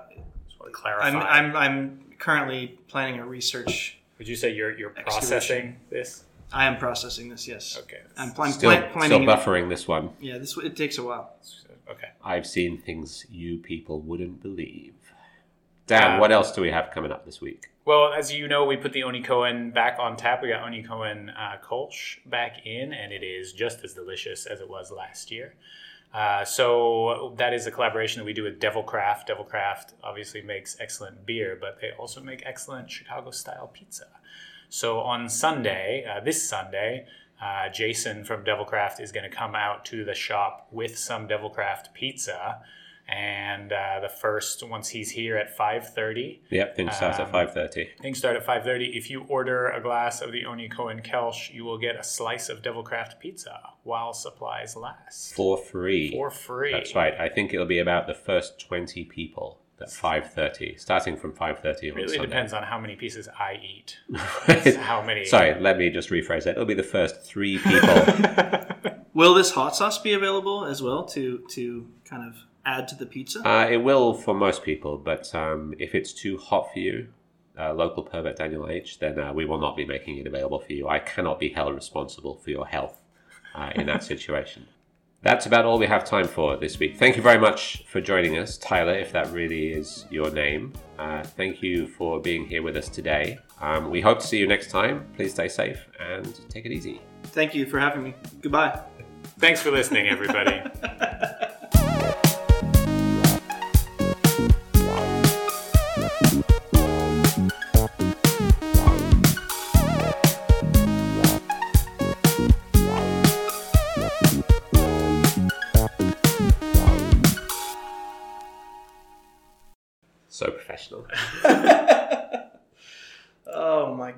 [0.48, 1.08] Just want to clarify.
[1.08, 4.00] I'm, I'm I'm currently planning a research.
[4.18, 5.30] Would you say you're you're Excavation.
[5.30, 6.24] processing this?
[6.52, 7.48] I am processing this.
[7.48, 7.78] Yes.
[7.84, 8.02] Okay.
[8.18, 9.28] I'm plan- Still, plan- still planning.
[9.28, 10.10] buffering this one.
[10.20, 11.36] yeah, this it takes a while.
[11.88, 12.10] Okay.
[12.24, 14.94] I've seen things you people wouldn't believe.
[15.90, 17.72] Dan, Um, what else do we have coming up this week?
[17.84, 20.44] Well, as you know, we put the Oni Cohen back on tap.
[20.44, 24.62] We got Oni Cohen uh, Kolsch back in, and it is just as delicious as
[24.62, 25.56] it was last year.
[26.14, 29.28] Uh, so that is a collaboration that we do with Devilcraft.
[29.30, 34.08] Devilcraft obviously makes excellent beer, but they also make excellent Chicago-style pizza.
[34.70, 37.08] So on Sunday, uh, this Sunday,
[37.42, 41.94] uh, Jason from Devilcraft is going to come out to the shop with some Devilcraft
[41.96, 42.62] pizza,
[43.12, 46.42] and uh, the first once he's here at five thirty.
[46.52, 47.90] Yep, things start at Um, five thirty.
[48.02, 48.96] Things start at 5.30.
[48.96, 52.50] If you order a glass of the Oni Cohen Kolsch, you will get a slice
[52.50, 55.34] of Devilcraft pizza while supplies last.
[55.34, 56.12] For free.
[56.12, 56.72] For free.
[56.72, 57.14] That's right.
[57.20, 61.60] I think it'll be about the first twenty people at five thirty, starting from five
[61.60, 62.26] thirty on Really Sunday.
[62.28, 63.98] depends on how many pieces I eat.
[64.48, 65.26] That's how many.
[65.26, 66.52] Sorry, let me just rephrase that.
[66.52, 68.04] It'll be the first three people.
[69.14, 72.36] Will this hot sauce be available as well to to kind of
[72.66, 73.48] add to the pizza?
[73.48, 77.08] uh, it will for most people, but um, if it's too hot for you,
[77.58, 80.72] uh, local pervert Daniel H, then uh, we will not be making it available for
[80.74, 80.88] you.
[80.88, 82.98] I cannot be held responsible for your health
[83.54, 84.68] uh, in that situation.
[85.22, 86.98] That's about all we have time for this week.
[86.98, 90.72] Thank you very much for joining us, Tyler, if that really is your name.
[90.98, 93.38] Uh, thank you for being here with us today.
[93.60, 95.06] Um, we hope to see you next time.
[95.18, 97.02] Please stay safe and take it easy.
[97.24, 98.16] Thank you for having me.
[98.42, 98.80] Goodbye.
[99.40, 100.62] Thanks for listening, everybody.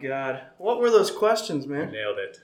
[0.02, 0.41] god.
[0.58, 1.91] What were those questions, man?
[1.91, 2.39] Nailed it.